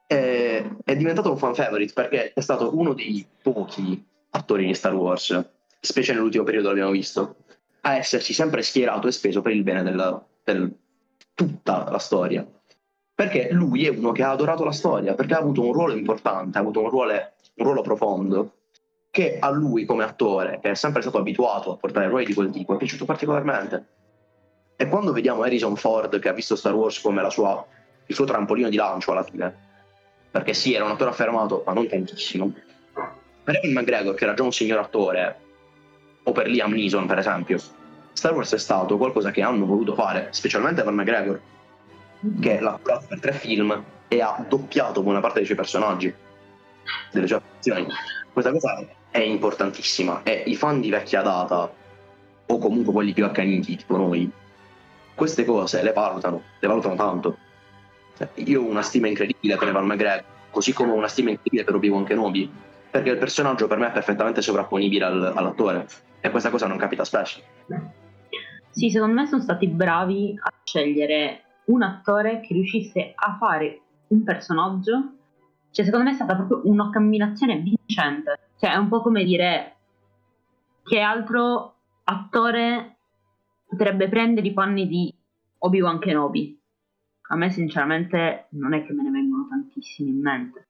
È, 0.07 0.65
è, 0.85 0.97
diventato 0.97 1.31
un 1.31 1.39
fan 1.39 1.55
favorite 1.55 1.93
perché 1.93 2.33
è 2.33 2.41
stato 2.41 2.77
uno 2.77 2.93
dei 2.93 3.27
pochi 3.43 4.05
attori 4.31 4.67
di 4.67 4.75
Star 4.75 4.95
Wars 4.95 5.53
specie 5.81 6.13
nell'ultimo 6.13 6.45
periodo 6.45 6.69
l'abbiamo 6.69 6.91
visto 6.91 7.37
a 7.83 7.97
essersi 7.97 8.33
sempre 8.33 8.63
schierato 8.63 9.09
e 9.09 9.13
speso 9.13 9.43
per 9.43 9.53
il 9.53 9.63
bene 9.63 9.83
della, 9.83 10.25
per 10.43 10.71
tutta 11.35 11.89
la 11.91 11.99
storia. 11.99 12.47
Perché 13.15 13.49
lui 13.53 13.87
è 13.87 13.91
uno 13.91 14.13
che 14.13 14.23
ha 14.23 14.31
adorato 14.31 14.65
la 14.65 14.73
storia 14.73 15.15
perché 15.15 15.35
ha 15.35 15.39
avuto 15.39 15.63
un 15.63 15.73
ruolo 15.73 15.95
importante 15.95 16.59
ha 16.59 16.61
avuto 16.61 16.81
un 16.81 16.91
ruolo, 16.91 17.13
un 17.13 17.65
ruolo 17.65 17.83
profondo 17.83 18.53
che 19.15 19.39
a 19.39 19.49
lui 19.49 19.85
come 19.85 20.03
attore, 20.03 20.59
che 20.61 20.73
è 20.73 20.75
sempre 20.75 21.01
stato 21.01 21.19
abituato 21.19 21.71
a 21.71 21.77
portare 21.77 22.09
ruoli 22.09 22.25
di 22.25 22.35
quel 22.35 22.51
tipo, 22.51 22.75
è 22.75 22.77
piaciuto 22.77 23.05
particolarmente. 23.05 23.87
E 24.75 24.89
quando 24.89 25.13
vediamo 25.13 25.45
Harrison 25.45 25.77
Ford 25.77 26.19
che 26.19 26.29
ha 26.29 26.33
visto 26.33 26.57
Star 26.57 26.75
Wars 26.75 27.01
come 27.01 27.31
sua, 27.31 27.65
il 28.07 28.13
suo 28.13 28.25
trampolino 28.25 28.69
di 28.69 28.75
lancio 28.75 29.13
alla 29.13 29.23
fine, 29.23 29.57
perché 30.33 30.53
sì, 30.53 30.75
era 30.75 30.85
un 30.85 30.91
attore 30.91 31.11
affermato, 31.11 31.63
ma 31.65 31.73
non 31.75 31.87
tantissimo, 31.87 32.53
per 33.45 33.61
Evan 33.63 33.85
McGregor, 33.85 34.15
che 34.17 34.25
era 34.25 34.35
già 34.35 34.43
un 34.43 34.53
signor 34.53 34.81
attore, 34.81 35.39
o 36.25 36.33
per 36.33 36.49
Liam 36.49 36.73
Neeson, 36.73 37.07
per 37.07 37.19
esempio, 37.19 37.61
Star 38.15 38.35
Wars 38.35 38.53
è 38.53 38.59
stato 38.59 38.97
qualcosa 38.97 39.31
che 39.31 39.43
hanno 39.43 39.65
voluto 39.65 39.95
fare, 39.95 40.27
specialmente 40.31 40.81
Evan 40.81 40.97
McGregor, 40.97 41.41
che 42.41 42.59
l'ha 42.59 42.77
curato 42.83 43.07
per 43.07 43.21
tre 43.21 43.33
film 43.33 43.85
e 44.09 44.21
ha 44.21 44.45
doppiato 44.49 45.05
buona 45.05 45.21
parte 45.21 45.37
dei 45.37 45.45
suoi 45.45 45.57
personaggi, 45.57 46.13
delle 47.13 47.29
sue 47.29 47.41
azioni. 47.61 47.87
Questa 48.33 48.51
cosa 48.51 49.03
è 49.15 49.21
importantissima. 49.21 50.25
E 50.25 50.43
i 50.47 50.57
fan 50.57 50.81
di 50.81 50.91
vecchia 50.91 51.23
data 51.23 51.73
o 52.47 52.59
comunque 52.59 52.93
quelli 52.93 53.13
più 53.13 53.25
accaniti 53.25 53.77
tipo 53.77 53.97
noi 53.97 54.29
queste 55.15 55.45
cose 55.45 55.85
le 55.85 55.93
valutano, 55.93 56.43
le 56.59 56.67
valutano 56.67 56.97
tanto. 56.97 57.37
Cioè, 58.17 58.29
io 58.35 58.63
ho 58.63 58.67
una 58.67 58.83
stima 58.83 59.07
incredibile 59.07 59.57
per 59.57 59.69
Evan 59.69 59.87
McGregor 59.87 60.25
così 60.51 60.73
come 60.73 60.91
una 60.91 61.07
stima 61.07 61.31
incredibile 61.31 61.63
per 61.63 61.77
Obi-Wan 61.77 62.05
Kenobi 62.05 62.51
perché 62.91 63.11
il 63.11 63.19
personaggio 63.19 63.69
per 63.69 63.79
me 63.79 63.89
è 63.89 63.93
perfettamente 63.93 64.43
sovrapponibile 64.43 65.05
al, 65.05 65.33
all'attore 65.37 65.87
e 66.21 66.31
questa 66.31 66.51
cosa 66.51 66.67
non 66.67 66.77
capita 66.77 67.05
spesso. 67.05 67.41
Sì, 68.71 68.91
secondo 68.91 69.15
me 69.15 69.29
sono 69.29 69.43
stati 69.43 69.69
bravi 69.69 70.37
a 70.43 70.53
scegliere 70.65 71.43
un 71.67 71.83
attore 71.83 72.41
che 72.41 72.53
riuscisse 72.55 73.13
a 73.15 73.37
fare 73.39 73.81
un 74.09 74.25
personaggio. 74.25 75.13
Cioè, 75.71 75.85
secondo 75.85 76.07
me 76.07 76.11
è 76.11 76.15
stata 76.15 76.35
proprio 76.35 76.63
una 76.65 76.91
combinazione 76.91 77.59
vincente. 77.59 78.39
Cioè, 78.65 78.73
è 78.73 78.77
un 78.77 78.89
po' 78.89 79.03
come 79.03 79.25
dire 79.25 79.77
che 80.85 80.99
altro 80.99 81.81
attore 82.05 82.97
potrebbe 83.67 84.09
prendere 84.09 84.47
i 84.47 84.55
panni 84.55 84.89
di 84.89 85.15
Obi-Wan 85.59 85.99
Kenobi. 85.99 86.59
A 87.29 87.37
me, 87.37 87.51
sinceramente, 87.51 88.47
non 88.53 88.73
è 88.73 88.87
che 88.87 88.95
me 88.95 89.03
ne 89.03 89.11
vengono 89.11 89.49
tantissimi 89.49 90.09
in 90.09 90.21
mente. 90.23 90.69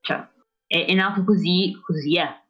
Cioè, 0.00 0.28
è, 0.66 0.84
è 0.84 0.92
nato 0.92 1.24
così, 1.24 1.74
così 1.80 2.18
è. 2.18 2.42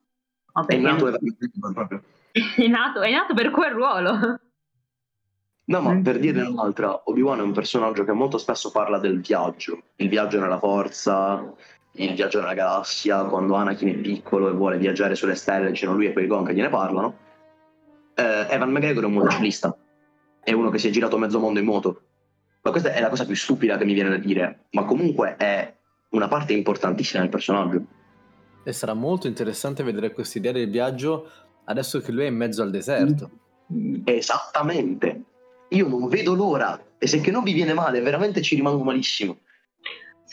È 0.67 0.77
nato, 0.79 1.07
è, 1.15 2.67
nato, 2.67 3.03
è 3.03 3.13
nato 3.13 3.35
per 3.35 3.53
quel 3.53 3.71
ruolo. 3.71 4.41
No, 5.67 5.81
ma 5.81 5.99
per 6.03 6.19
dire 6.19 6.43
un'altra, 6.43 7.03
Obi-Wan 7.05 7.39
è 7.39 7.43
un 7.43 7.53
personaggio 7.53 8.05
che 8.05 8.13
molto 8.13 8.37
spesso 8.37 8.71
parla 8.71 8.99
del 8.99 9.21
viaggio, 9.21 9.83
il 9.97 10.09
viaggio 10.09 10.39
nella 10.39 10.59
forza, 10.59 11.55
il 11.97 12.15
viaggio 12.15 12.41
nella 12.41 12.55
galassia, 12.55 13.25
quando 13.25 13.55
Anakin 13.55 13.89
è 13.89 13.95
piccolo 13.95 14.49
e 14.49 14.53
vuole 14.53 14.79
viaggiare 14.79 15.15
sulle 15.15 15.35
stelle, 15.35 15.73
c'erano 15.73 15.97
lui 15.97 16.07
e 16.07 16.13
quei 16.13 16.27
Gon 16.27 16.45
che 16.45 16.55
gliene 16.55 16.69
parlano. 16.69 17.19
Eh, 18.15 18.47
Evan 18.49 18.71
McGregor 18.71 19.05
è 19.05 19.07
un 19.07 19.13
motociclista, 19.13 19.77
è 20.43 20.53
uno 20.53 20.71
che 20.71 20.79
si 20.79 20.89
è 20.89 20.91
girato 20.91 21.19
mezzo 21.19 21.39
mondo 21.39 21.61
in 21.61 21.67
moto. 21.67 22.03
Ma 22.63 22.71
questa 22.71 22.93
è 22.93 23.01
la 23.01 23.11
cosa 23.11 23.27
più 23.27 23.37
stupida 23.37 23.77
che 23.77 23.85
mi 23.85 23.93
viene 23.93 24.09
da 24.09 24.17
dire, 24.17 24.67
ma 24.71 24.85
comunque 24.85 25.37
è 25.37 25.73
una 26.11 26.29
parte 26.29 26.53
importantissima 26.53 27.23
del 27.23 27.31
personaggio. 27.31 27.85
E 28.65 28.73
sarà 28.73 28.95
molto 28.95 29.27
interessante 29.27 29.83
vedere 29.83 30.13
questa 30.13 30.39
idea 30.39 30.53
del 30.53 30.71
viaggio 30.71 31.31
adesso 31.65 32.01
che 32.01 32.13
lui 32.13 32.25
è 32.25 32.29
in 32.29 32.37
mezzo 32.37 32.63
al 32.63 32.71
deserto. 32.71 33.31
Esattamente 34.05 35.23
io 35.69 35.89
non 35.89 36.09
vedo 36.09 36.35
l'ora 36.35 36.81
e 36.99 37.07
se 37.07 37.21
che 37.21 37.31
non 37.31 37.43
vi 37.43 37.53
viene 37.53 37.75
male, 37.75 38.01
veramente 38.01 38.43
ci 38.43 38.55
rimango 38.55 38.83
malissimo. 38.83 39.39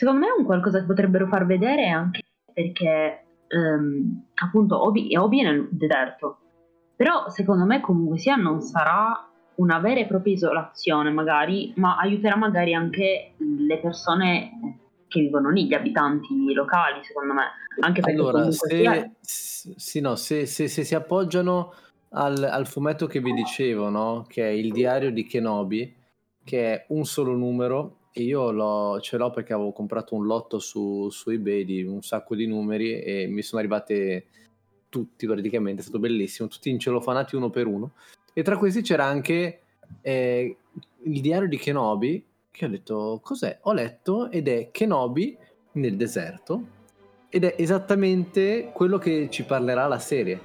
Secondo 0.02 0.26
me 0.26 0.32
è 0.32 0.36
un 0.36 0.44
qualcosa 0.44 0.80
che 0.80 0.86
potrebbero 0.86 1.28
far 1.28 1.46
vedere 1.46 1.88
anche 1.88 2.22
perché 2.52 3.24
um, 3.50 4.24
appunto 4.34 4.84
Obi, 4.84 5.16
Obi 5.16 5.42
è 5.42 5.44
nel 5.44 5.68
deserto, 5.70 6.38
però 6.96 7.28
secondo 7.28 7.64
me 7.64 7.80
comunque 7.80 8.18
sia 8.18 8.34
non 8.34 8.60
sarà 8.62 9.30
una 9.54 9.78
vera 9.78 10.00
e 10.00 10.06
propria 10.06 10.32
isolazione 10.32 11.10
magari, 11.10 11.72
ma 11.76 11.98
aiuterà 11.98 12.34
magari 12.34 12.74
anche 12.74 13.34
le 13.36 13.78
persone 13.78 14.80
che 15.06 15.20
vivono 15.20 15.50
lì, 15.50 15.68
gli 15.68 15.74
abitanti 15.74 16.52
locali, 16.52 16.98
secondo 17.04 17.34
me. 17.34 17.42
Anche 17.78 18.00
perché 18.00 18.18
allora, 18.18 18.50
se, 18.50 18.76
sia... 18.76 19.12
sì, 19.20 20.00
no, 20.00 20.16
se, 20.16 20.46
se, 20.46 20.66
se 20.66 20.82
si 20.82 20.96
appoggiano 20.96 21.74
al, 22.14 22.42
al 22.42 22.66
fumetto 22.66 23.06
che 23.06 23.20
vi 23.20 23.32
dicevo, 23.32 23.88
no? 23.88 24.24
che 24.26 24.42
è 24.48 24.50
il 24.50 24.72
diario 24.72 25.12
di 25.12 25.24
Kenobi, 25.24 25.94
che 26.42 26.72
è 26.72 26.86
un 26.88 27.04
solo 27.04 27.36
numero 27.36 27.98
io 28.14 29.00
ce 29.00 29.16
l'ho 29.16 29.30
perché 29.30 29.52
avevo 29.52 29.72
comprato 29.72 30.14
un 30.14 30.26
lotto 30.26 30.58
su, 30.58 31.08
su 31.10 31.30
eBay 31.30 31.64
di 31.64 31.82
un 31.82 32.02
sacco 32.02 32.34
di 32.34 32.46
numeri 32.46 33.00
e 33.00 33.26
mi 33.26 33.42
sono 33.42 33.60
arrivate 33.60 34.26
tutti 34.88 35.26
praticamente, 35.26 35.80
è 35.80 35.84
stato 35.84 35.98
bellissimo, 35.98 36.48
tutti 36.48 36.68
incelofanati 36.68 37.36
uno 37.36 37.48
per 37.48 37.66
uno. 37.66 37.92
E 38.34 38.42
tra 38.42 38.58
questi 38.58 38.82
c'era 38.82 39.04
anche 39.04 39.60
eh, 40.02 40.56
il 41.04 41.20
diario 41.20 41.48
di 41.48 41.56
Kenobi, 41.56 42.24
che 42.50 42.66
ho 42.66 42.68
detto 42.68 43.20
cos'è? 43.22 43.58
Ho 43.62 43.72
letto 43.72 44.30
ed 44.30 44.48
è 44.48 44.68
Kenobi 44.70 45.36
nel 45.72 45.96
deserto 45.96 46.80
ed 47.30 47.44
è 47.44 47.54
esattamente 47.56 48.70
quello 48.74 48.98
che 48.98 49.28
ci 49.30 49.44
parlerà 49.44 49.86
la 49.86 49.98
serie 49.98 50.38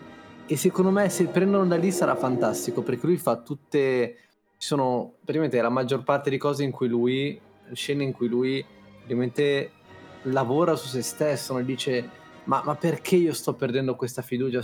e 0.48 0.56
secondo 0.56 0.90
me 0.90 1.10
se 1.10 1.26
prendono 1.26 1.66
da 1.66 1.76
lì 1.76 1.92
sarà 1.92 2.16
fantastico 2.16 2.82
perché 2.82 3.06
lui 3.06 3.18
fa 3.18 3.36
tutte 3.42 4.16
ci 4.58 4.68
sono 4.68 5.16
praticamente 5.18 5.62
la 5.62 5.68
maggior 5.68 6.04
parte 6.04 6.30
di 6.30 6.38
cose 6.38 6.64
in 6.64 6.72
cui 6.72 6.88
lui 6.88 7.38
scene 7.74 8.04
in 8.04 8.12
cui 8.12 8.28
lui 8.28 8.66
praticamente 8.96 9.72
lavora 10.24 10.76
su 10.76 10.88
se 10.88 11.02
stesso 11.02 11.54
non 11.54 11.66
dice 11.66 12.10
ma, 12.46 12.62
ma, 12.64 12.76
perché 12.76 13.16
io 13.16 13.34
sto 13.34 13.54
perdendo 13.54 13.96
questa 13.96 14.22
fiducia 14.22 14.62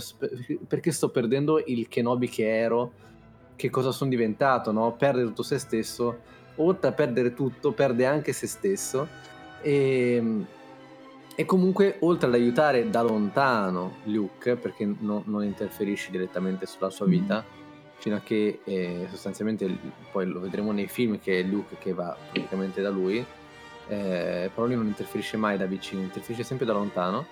perché 0.66 0.90
sto 0.90 1.10
perdendo 1.10 1.62
il 1.64 1.88
Kenobi 1.88 2.28
che 2.28 2.48
ero 2.48 2.92
che 3.56 3.70
cosa 3.70 3.92
sono 3.92 4.10
diventato 4.10 4.72
no? 4.72 4.94
perde 4.96 5.22
tutto 5.24 5.42
se 5.42 5.58
stesso 5.58 6.18
oltre 6.56 6.88
a 6.88 6.92
perdere 6.92 7.34
tutto 7.34 7.72
perde 7.72 8.06
anche 8.06 8.32
se 8.32 8.46
stesso 8.46 9.08
e 9.60 10.44
e 11.36 11.44
comunque, 11.46 11.96
oltre 12.00 12.28
ad 12.28 12.34
aiutare 12.34 12.88
da 12.90 13.02
lontano 13.02 13.96
Luke, 14.04 14.54
perché 14.54 14.84
no, 14.84 15.24
non 15.26 15.42
interferisci 15.42 16.12
direttamente 16.12 16.64
sulla 16.64 16.90
sua 16.90 17.06
vita, 17.06 17.44
mm. 17.44 17.63
Fino 18.04 18.16
a 18.16 18.20
che 18.22 18.60
eh, 18.64 19.06
sostanzialmente, 19.08 19.66
poi 20.12 20.26
lo 20.26 20.38
vedremo 20.38 20.72
nei 20.72 20.88
film 20.88 21.18
che 21.18 21.40
è 21.40 21.42
Luke 21.42 21.76
che 21.78 21.94
va 21.94 22.14
praticamente 22.30 22.82
da 22.82 22.90
lui, 22.90 23.16
eh, 23.16 24.50
però 24.52 24.66
lui 24.66 24.74
non 24.74 24.86
interferisce 24.86 25.38
mai 25.38 25.56
da 25.56 25.64
vicino, 25.64 26.02
interferisce 26.02 26.42
sempre 26.42 26.66
da 26.66 26.74
lontano. 26.74 27.24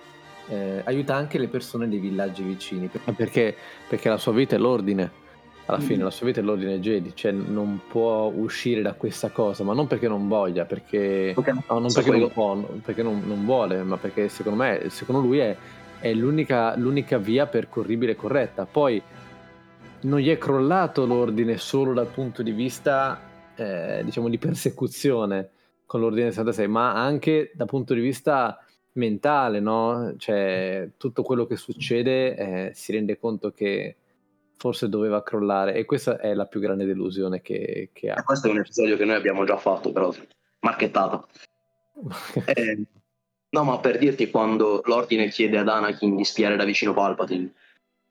Eh, 0.47 0.81
aiuta 0.83 1.13
anche 1.13 1.37
le 1.37 1.47
persone 1.47 1.87
dei 1.87 1.99
villaggi 1.99 2.41
vicini 2.41 2.89
perché, 3.15 3.55
perché 3.87 4.09
la 4.09 4.17
sua 4.17 4.33
vita 4.33 4.55
è 4.55 4.59
l'ordine 4.59 5.21
alla 5.67 5.79
fine 5.79 6.01
mm. 6.01 6.03
la 6.03 6.11
sua 6.11 6.25
vita 6.25 6.41
è 6.41 6.43
l'ordine 6.43 6.79
Jedi, 6.79 7.11
cioè 7.13 7.31
non 7.31 7.81
può 7.87 8.31
uscire 8.35 8.81
da 8.81 8.93
questa 8.93 9.29
cosa, 9.29 9.63
ma 9.63 9.75
non 9.75 9.85
perché 9.85 10.07
non 10.07 10.27
voglia, 10.27 10.65
perché, 10.65 11.33
okay. 11.37 11.53
no, 11.53 11.79
non 11.79 11.93
perché 11.93 12.17
non 12.17 12.31
può, 12.31 12.55
perché 12.55 13.03
non, 13.03 13.21
non, 13.25 13.45
vuole, 13.45 13.83
ma 13.83 13.97
perché 13.97 14.27
secondo 14.27 14.57
me, 14.57 14.89
secondo 14.89 15.21
lui 15.21 15.37
è, 15.37 15.55
è 15.99 16.11
l'unica, 16.13 16.75
l'unica, 16.75 17.19
via 17.19 17.45
percorribile 17.45 18.13
e 18.13 18.15
corretta. 18.15 18.65
Poi 18.65 19.01
non 20.03 20.19
gli 20.19 20.29
è 20.29 20.37
crollato 20.37 21.05
l'ordine 21.05 21.57
solo 21.57 21.93
dal 21.93 22.07
punto 22.07 22.41
di 22.41 22.51
vista, 22.51 23.19
eh, 23.55 24.01
diciamo, 24.03 24.29
di 24.29 24.37
persecuzione 24.37 25.49
con 25.85 25.99
l'ordine 25.99 26.31
66, 26.31 26.67
ma 26.67 26.93
anche 26.93 27.51
dal 27.53 27.67
punto 27.67 27.93
di 27.93 28.01
vista 28.01 28.57
mentale, 28.93 29.59
no? 29.59 30.15
Cioè 30.17 30.91
tutto 30.97 31.23
quello 31.23 31.45
che 31.45 31.55
succede 31.55 32.35
eh, 32.35 32.71
si 32.73 32.91
rende 32.91 33.17
conto 33.17 33.51
che 33.51 33.97
forse 34.55 34.87
doveva 34.87 35.23
crollare 35.23 35.73
e 35.73 35.85
questa 35.85 36.19
è 36.19 36.33
la 36.33 36.45
più 36.45 36.59
grande 36.59 36.85
delusione 36.85 37.41
che, 37.41 37.89
che 37.91 38.09
ha. 38.09 38.23
Questo 38.23 38.47
è 38.47 38.51
un 38.51 38.59
episodio 38.59 38.97
che 38.97 39.05
noi 39.05 39.15
abbiamo 39.15 39.45
già 39.45 39.57
fatto, 39.57 39.91
però 39.91 40.13
marchettato. 40.59 41.27
eh, 42.45 42.81
no, 43.49 43.63
ma 43.63 43.79
per 43.79 43.97
dirti 43.97 44.29
quando 44.29 44.81
l'ordine 44.85 45.27
chiede 45.27 45.57
ad 45.57 45.67
Anakin 45.67 46.15
di 46.15 46.23
spiare 46.23 46.55
da 46.55 46.63
vicino 46.63 46.93
Palpatine, 46.93 47.51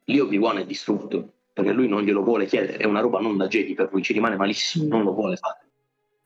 lì 0.05 0.21
Obi-Wan 0.21 0.59
è 0.59 0.67
distrutto, 0.67 1.33
perché 1.53 1.73
lui 1.73 1.89
non 1.89 2.03
glielo 2.03 2.23
vuole 2.23 2.47
chiedere, 2.47 2.79
è 2.79 2.85
una 2.85 3.01
roba 3.01 3.21
non 3.21 3.37
da 3.37 3.47
Jedi, 3.47 3.75
per 3.75 3.91
cui 3.91 4.03
ci 4.03 4.13
rimane 4.13 4.37
malissimo, 4.37 4.87
non 4.89 5.05
lo 5.05 5.13
vuole 5.13 5.37
fare. 5.37 5.61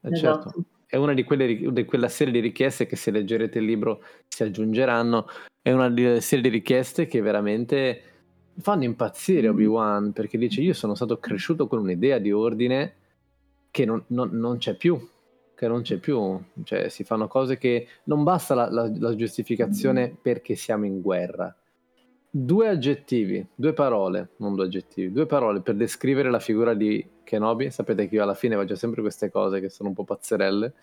Eh, 0.03 0.17
certo. 0.17 0.49
Esatto. 0.49 0.65
È 0.89 0.97
una 0.97 1.15
di 1.15 1.25
quelle 1.25 1.73
di 1.73 1.85
quella 1.85 2.09
serie 2.09 2.33
di 2.33 2.39
richieste 2.39 2.87
che 2.87 2.95
se 2.95 3.11
leggerete 3.11 3.59
il 3.59 3.65
libro 3.65 4.05
si 4.29 4.45
aggiungeranno, 4.45 5.27
è 5.61 5.73
una 5.73 5.91
delle 5.91 6.21
serie 6.21 6.45
di 6.45 6.57
richieste 6.57 7.07
che 7.07 7.21
veramente 7.21 8.03
fanno 8.59 8.85
impazzire 8.85 9.49
Obi-Wan 9.49 10.13
perché 10.13 10.39
dice 10.39 10.61
io 10.61 10.73
sono 10.73 10.95
stato 10.95 11.19
cresciuto 11.19 11.67
con 11.67 11.81
un'idea 11.81 12.19
di 12.19 12.33
ordine 12.33 12.95
che 13.71 13.85
non, 13.85 14.03
non, 14.09 14.31
non 14.33 14.59
c'è 14.59 14.77
più 14.77 15.07
che 15.55 15.69
non 15.69 15.83
c'è 15.83 15.99
più 15.99 16.41
cioè 16.65 16.89
si 16.89 17.05
fanno 17.05 17.29
cose 17.29 17.59
che 17.59 17.87
non 18.05 18.23
basta 18.23 18.55
la, 18.55 18.71
la, 18.71 18.91
la 18.97 19.15
giustificazione 19.15 20.15
perché 20.21 20.55
siamo 20.55 20.87
in 20.87 21.03
guerra 21.03 21.55
due 22.45 22.69
aggettivi, 22.69 23.47
due 23.55 23.73
parole, 23.73 24.33
non 24.37 24.55
due 24.55 24.67
aggettivi, 24.67 25.11
due 25.11 25.25
parole 25.25 25.63
per 25.63 25.75
descrivere 25.75 26.31
la 26.31 26.39
figura 26.39 26.75
di 26.75 27.05
Kenobi. 27.25 27.71
Sapete 27.71 28.09
che 28.09 28.17
io 28.17 28.23
alla 28.23 28.35
fine 28.35 28.57
faccio 28.57 28.75
sempre 28.75 29.01
queste 29.01 29.31
cose 29.31 29.59
che 29.61 29.71
sono 29.71 29.89
un 29.89 29.95
po' 29.95 30.05
pazzerelle, 30.05 30.75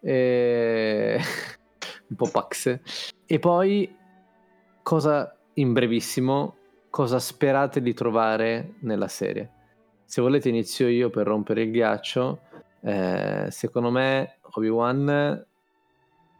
e... 0.00 1.18
un 2.08 2.16
po' 2.16 2.28
paxe. 2.30 2.82
E 3.24 3.38
poi, 3.38 3.96
cosa 4.82 5.34
in 5.54 5.72
brevissimo, 5.72 6.56
cosa 6.90 7.18
sperate 7.18 7.80
di 7.80 7.94
trovare 7.94 8.74
nella 8.80 9.08
serie. 9.08 9.50
Se 10.04 10.20
volete 10.20 10.50
inizio 10.50 10.86
io 10.88 11.08
per 11.08 11.26
rompere 11.26 11.62
il 11.62 11.70
ghiaccio. 11.70 12.40
Eh, 12.82 13.46
secondo 13.50 13.90
me 13.90 14.38
Obi-Wan, 14.52 15.46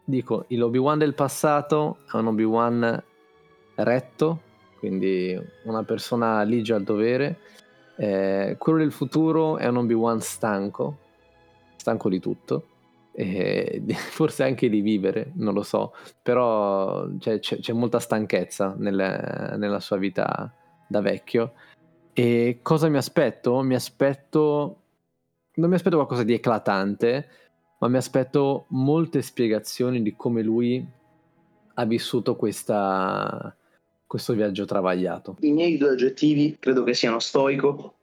dico, 0.05 0.45
il 0.49 0.63
Obi-Wan 0.63 0.99
del 0.99 1.15
passato 1.15 1.99
è 2.13 2.17
un 2.17 2.27
Obi-Wan 2.27 3.05
retto, 3.77 4.41
quindi 4.81 5.39
una 5.65 5.85
persona 5.85 6.43
ligia 6.43 6.75
al 6.75 6.83
dovere. 6.83 7.39
Eh, 7.97 8.57
quello 8.59 8.79
del 8.79 8.91
futuro 8.91 9.59
è 9.59 9.69
un 9.69 9.77
Obi-Wan 9.77 10.21
stanco, 10.21 10.99
stanco 11.77 12.09
di 12.09 12.19
tutto 12.19 12.65
e 13.13 13.83
forse 13.95 14.43
anche 14.43 14.71
di 14.71 14.81
vivere, 14.81 15.33
non 15.35 15.53
lo 15.53 15.63
so, 15.63 15.93
però 16.23 17.07
c'è, 17.19 17.39
c'è, 17.39 17.59
c'è 17.59 17.73
molta 17.75 17.99
stanchezza 18.01 18.75
nel, 18.79 19.55
nella 19.59 19.81
sua 19.81 19.99
vita 19.99 20.53
da 20.89 21.01
vecchio. 21.03 21.53
E 22.15 22.61
cosa 22.63 22.89
mi 22.89 22.97
aspetto? 22.97 23.61
Mi 23.61 23.75
aspetto... 23.75 24.77
Non 25.53 25.69
mi 25.69 25.75
aspetto 25.75 25.97
qualcosa 25.97 26.23
di 26.23 26.33
eclatante, 26.33 27.29
ma 27.79 27.89
mi 27.89 27.99
aspetto 27.99 28.65
molte 28.69 29.21
spiegazioni 29.21 30.01
di 30.01 30.17
come 30.17 30.43
lui 30.43 30.87
ha 31.75 31.85
vissuto 31.85 32.37
questa, 32.37 33.55
questo 34.11 34.33
viaggio 34.33 34.65
travagliato. 34.65 35.37
I 35.39 35.53
miei 35.53 35.77
due 35.77 35.91
aggettivi 35.91 36.57
credo 36.59 36.83
che 36.83 36.95
siano 36.95 37.21
stoico, 37.21 37.95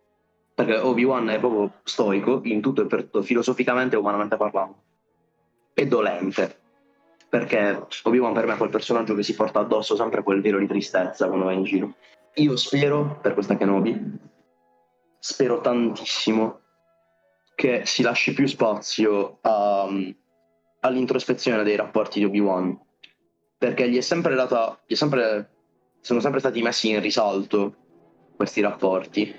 perché 0.53 0.77
Obi-Wan 0.77 1.27
è 1.27 1.37
proprio 1.37 1.81
stoico 1.83 2.39
in 2.45 2.61
tutto 2.61 2.83
e 2.83 2.85
per 2.85 3.03
tutto, 3.03 3.21
filosoficamente 3.23 3.97
e 3.97 3.99
umanamente 3.99 4.37
parlando 4.37 4.83
e 5.73 5.85
dolente. 5.85 6.59
Perché 7.27 7.87
Obi-Wan 8.03 8.31
per 8.31 8.45
me 8.45 8.53
è 8.53 8.57
quel 8.57 8.69
personaggio 8.69 9.15
che 9.15 9.23
si 9.23 9.35
porta 9.35 9.59
addosso 9.59 9.97
sempre 9.97 10.23
quel 10.23 10.39
velo 10.39 10.59
di 10.59 10.67
tristezza 10.67 11.27
quando 11.27 11.43
va 11.43 11.51
in 11.51 11.65
giro. 11.65 11.95
Io 12.35 12.55
spero, 12.55 13.19
per 13.21 13.33
questa 13.33 13.57
Kenobi, 13.57 14.17
spero 15.19 15.59
tantissimo 15.59 16.61
che 17.53 17.81
si 17.83 18.01
lasci 18.01 18.33
più 18.33 18.47
spazio 18.47 19.39
a, 19.41 19.89
all'introspezione 20.79 21.63
dei 21.63 21.75
rapporti 21.75 22.19
di 22.19 22.25
Obi-Wan. 22.25 22.79
Perché 23.57 23.89
gli 23.89 23.97
è 23.97 24.01
sempre 24.01 24.35
data, 24.35 24.81
gli 24.85 24.93
è 24.93 24.95
sempre 24.95 25.51
sono 26.01 26.19
sempre 26.19 26.39
stati 26.39 26.61
messi 26.61 26.89
in 26.89 27.01
risalto 27.01 27.73
questi 28.35 28.61
rapporti, 28.61 29.33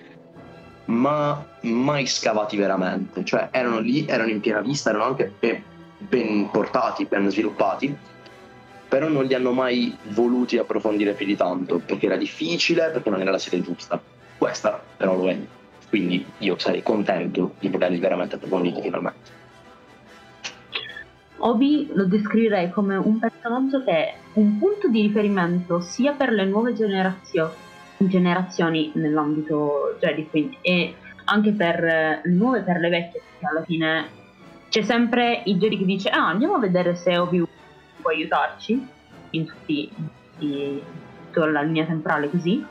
ma 0.87 1.47
mai 1.63 2.07
scavati 2.07 2.57
veramente. 2.57 3.25
Cioè 3.25 3.49
erano 3.51 3.79
lì, 3.79 4.07
erano 4.07 4.31
in 4.31 4.41
piena 4.41 4.61
vista, 4.61 4.91
erano 4.91 5.05
anche 5.05 5.33
ben, 5.39 5.63
ben 5.99 6.51
portati, 6.51 7.05
ben 7.05 7.29
sviluppati, 7.31 7.97
però 8.89 9.09
non 9.09 9.25
li 9.25 9.35
hanno 9.35 9.53
mai 9.53 9.97
voluti 10.09 10.59
approfondire 10.59 11.13
più 11.13 11.27
di 11.27 11.37
tanto, 11.37 11.79
perché 11.79 12.07
era 12.07 12.17
difficile, 12.17 12.91
perché 12.91 13.11
non 13.11 13.21
era 13.21 13.31
la 13.31 13.39
serie 13.39 13.63
giusta. 13.63 14.01
Questa 14.37 14.81
però 14.97 15.17
lo 15.17 15.29
è. 15.29 15.39
Quindi 15.89 16.25
io 16.39 16.59
sarei 16.59 16.83
contento 16.83 17.55
di 17.59 17.69
vederli 17.69 17.99
veramente 17.99 18.37
approfonditi 18.37 18.81
finalmente. 18.83 19.37
Obi 21.39 21.89
lo 21.93 22.05
descriverei 22.05 22.71
come 22.71 22.97
un 22.97 23.19
personaggio 23.19 23.85
che 23.85 24.15
un 24.39 24.59
punto 24.59 24.89
di 24.89 25.03
riferimento 25.03 25.81
sia 25.81 26.13
per 26.13 26.31
le 26.31 26.45
nuove 26.45 26.73
generazio- 26.73 27.53
generazioni 27.97 28.93
nell'ambito 28.95 29.97
Jedi 30.01 30.29
quindi, 30.29 30.57
e 30.61 30.95
anche 31.25 31.51
per 31.53 31.81
le 31.81 32.31
nuove 32.31 32.61
per 32.61 32.79
le 32.79 32.89
vecchie, 32.89 33.21
perché 33.21 33.47
alla 33.47 33.65
fine 33.65 34.09
c'è 34.69 34.83
sempre 34.83 35.43
il 35.47 35.59
Jedi 35.59 35.79
che 35.79 35.85
dice 35.85 36.09
ah 36.11 36.29
andiamo 36.29 36.55
a 36.55 36.61
vedere 36.61 36.95
se 36.95 37.19
Obi 37.19 37.45
può 38.01 38.11
aiutarci 38.11 38.87
in 39.31 39.45
tutti 39.45 39.91
i, 40.39 40.83
tutta 41.33 41.47
la 41.47 41.63
linea 41.63 41.85
temporale 41.85 42.31
così. 42.31 42.65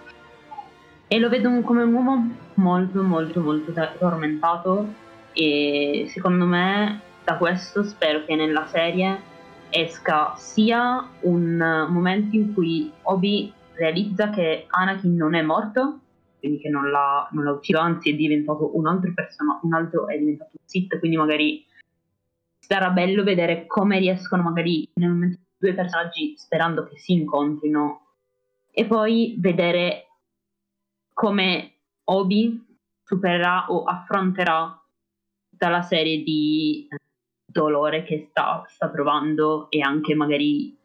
E 1.09 1.19
lo 1.19 1.29
vedo 1.29 1.61
come 1.61 1.83
un 1.83 1.93
uomo 1.93 2.35
molto 2.55 3.01
molto 3.01 3.41
molto 3.41 3.73
tormentato 3.97 4.93
e 5.33 6.07
secondo 6.09 6.45
me 6.45 7.01
da 7.23 7.35
questo 7.35 7.83
spero 7.83 8.25
che 8.25 8.35
nella 8.35 8.65
serie 8.67 9.35
esca 9.69 10.35
sia 10.35 11.07
un 11.21 11.87
momento 11.89 12.35
in 12.35 12.53
cui 12.53 12.91
Obi 13.03 13.53
realizza 13.73 14.29
che 14.29 14.65
Anakin 14.67 15.15
non 15.15 15.35
è 15.35 15.41
morto, 15.41 15.99
quindi 16.39 16.59
che 16.59 16.69
non 16.69 16.89
l'ha, 16.89 17.27
non 17.31 17.43
l'ha 17.43 17.51
ucciso, 17.51 17.79
anzi 17.79 18.11
è 18.11 18.15
diventato 18.15 18.75
un 18.77 18.87
altro 18.87 19.11
personaggio, 19.13 19.65
un 19.65 19.73
altro 19.73 20.07
è 20.07 20.17
diventato 20.17 20.51
un 20.53 20.67
Sith, 20.67 20.99
quindi 20.99 21.17
magari 21.17 21.65
sarà 22.59 22.89
bello 22.89 23.23
vedere 23.23 23.65
come 23.65 23.99
riescono 23.99 24.43
magari 24.43 24.89
nel 24.95 25.09
momento 25.09 25.39
due 25.57 25.73
personaggi 25.73 26.35
sperando 26.37 26.83
che 26.83 26.97
si 26.97 27.13
incontrino. 27.13 28.01
E 28.71 28.85
poi 28.85 29.35
vedere 29.39 30.07
come 31.13 31.73
Obi 32.05 32.63
supererà 33.03 33.71
o 33.71 33.83
affronterà 33.83 34.79
tutta 35.49 35.69
la 35.69 35.81
serie 35.81 36.23
di 36.23 36.87
dolore 37.57 38.03
che 38.03 38.27
sta, 38.29 38.63
sta 38.67 38.89
provando 38.89 39.67
e 39.69 39.81
anche 39.81 40.13
magari 40.13 40.77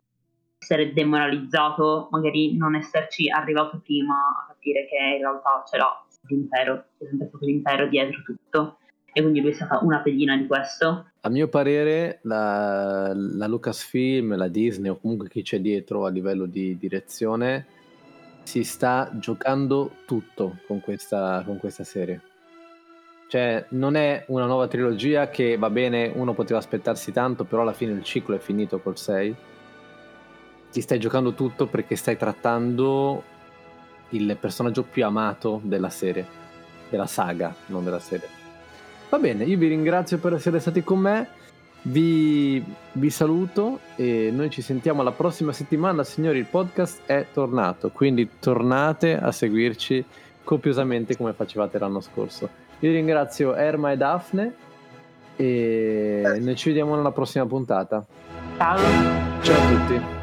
essere 0.59 0.93
demoralizzato, 0.93 2.09
magari 2.11 2.57
non 2.57 2.75
esserci 2.75 3.29
arrivato 3.29 3.81
prima 3.83 4.15
a 4.15 4.47
capire 4.49 4.87
che 4.87 4.97
in 4.97 5.19
realtà 5.19 5.65
ce 5.69 5.77
l'ha 5.77 6.05
l'impero, 6.29 6.85
c'è 6.99 7.07
sempre 7.07 7.27
stato 7.29 7.45
l'impero 7.45 7.89
dietro 7.89 8.23
tutto 8.23 8.79
e 9.13 9.21
quindi 9.21 9.41
lui 9.41 9.51
è 9.51 9.55
stata 9.55 9.81
una 9.83 9.99
pedina 9.99 10.37
di 10.37 10.47
questo. 10.47 11.11
A 11.21 11.29
mio 11.29 11.49
parere 11.49 12.21
la, 12.23 13.13
la 13.15 13.47
Lucasfilm, 13.47 14.37
la 14.37 14.49
Disney 14.49 14.91
o 14.91 14.99
comunque 14.99 15.29
chi 15.29 15.43
c'è 15.43 15.61
dietro 15.61 16.07
a 16.07 16.11
livello 16.11 16.47
di 16.47 16.79
direzione 16.79 17.67
si 18.45 18.65
sta 18.65 19.11
giocando 19.15 19.97
tutto 20.07 20.59
con 20.67 20.81
questa, 20.81 21.43
con 21.45 21.59
questa 21.59 21.85
serie 21.85 22.32
cioè, 23.33 23.65
non 23.71 23.97
è 23.97 24.25
una 24.27 24.45
nuova 24.45 24.69
trilogia 24.69 25.31
che 25.31 25.57
va 25.57 25.71
bene, 25.71 26.13
uno 26.15 26.35
poteva 26.35 26.59
aspettarsi 26.59 27.13
tanto, 27.13 27.45
però 27.45 27.63
alla 27.63 27.73
fine 27.73 27.93
il 27.93 28.03
ciclo 28.03 28.35
è 28.35 28.39
finito 28.39 28.79
col 28.79 28.99
6. 28.99 29.35
Ti 30.71 30.81
stai 30.83 31.01
giocando 31.01 31.33
tutto 31.33 31.65
perché 31.65 31.97
stai 31.97 32.19
trattando 32.19 33.23
il 34.11 34.37
personaggio 34.39 34.83
più 34.83 35.07
amato 35.07 35.63
della 35.65 35.89
serie, 35.89 36.27
della 36.91 37.07
saga, 37.07 37.55
non 37.69 37.83
della 37.83 38.01
serie. 38.01 38.29
Va 39.09 39.19
bene, 39.19 39.45
io 39.45 39.57
vi 39.57 39.69
ringrazio 39.69 40.19
per 40.19 40.35
essere 40.35 40.61
stati 40.61 40.85
con 40.85 40.99
me, 40.99 41.29
vi, 41.85 42.63
vi 42.93 43.09
saluto 43.09 43.79
e 43.97 44.29
noi 44.31 44.51
ci 44.51 44.61
sentiamo 44.61 45.03
la 45.03 45.13
prossima 45.13 45.55
settimana. 45.55 46.05
Signori, 46.05 46.37
il 46.37 46.45
podcast 46.45 47.07
è 47.07 47.25
tornato, 47.33 47.89
quindi 47.93 48.29
tornate 48.39 49.17
a 49.17 49.33
seguirci 49.33 50.05
copiosamente 50.45 51.17
come 51.17 51.33
facevate 51.33 51.79
l'anno 51.79 52.03
scorso. 52.03 52.62
Io 52.83 52.91
ringrazio 52.91 53.55
Erma 53.55 53.93
e 53.93 53.97
Daphne 53.97 54.55
e 55.37 56.39
noi 56.41 56.57
ci 56.57 56.71
vediamo 56.71 56.97
nella 56.97 57.13
prossima 57.13 57.47
puntata. 57.47 58.05
Ciao. 58.57 58.77
Ciao 59.41 59.57
a 59.57 59.69
tutti. 59.69 60.22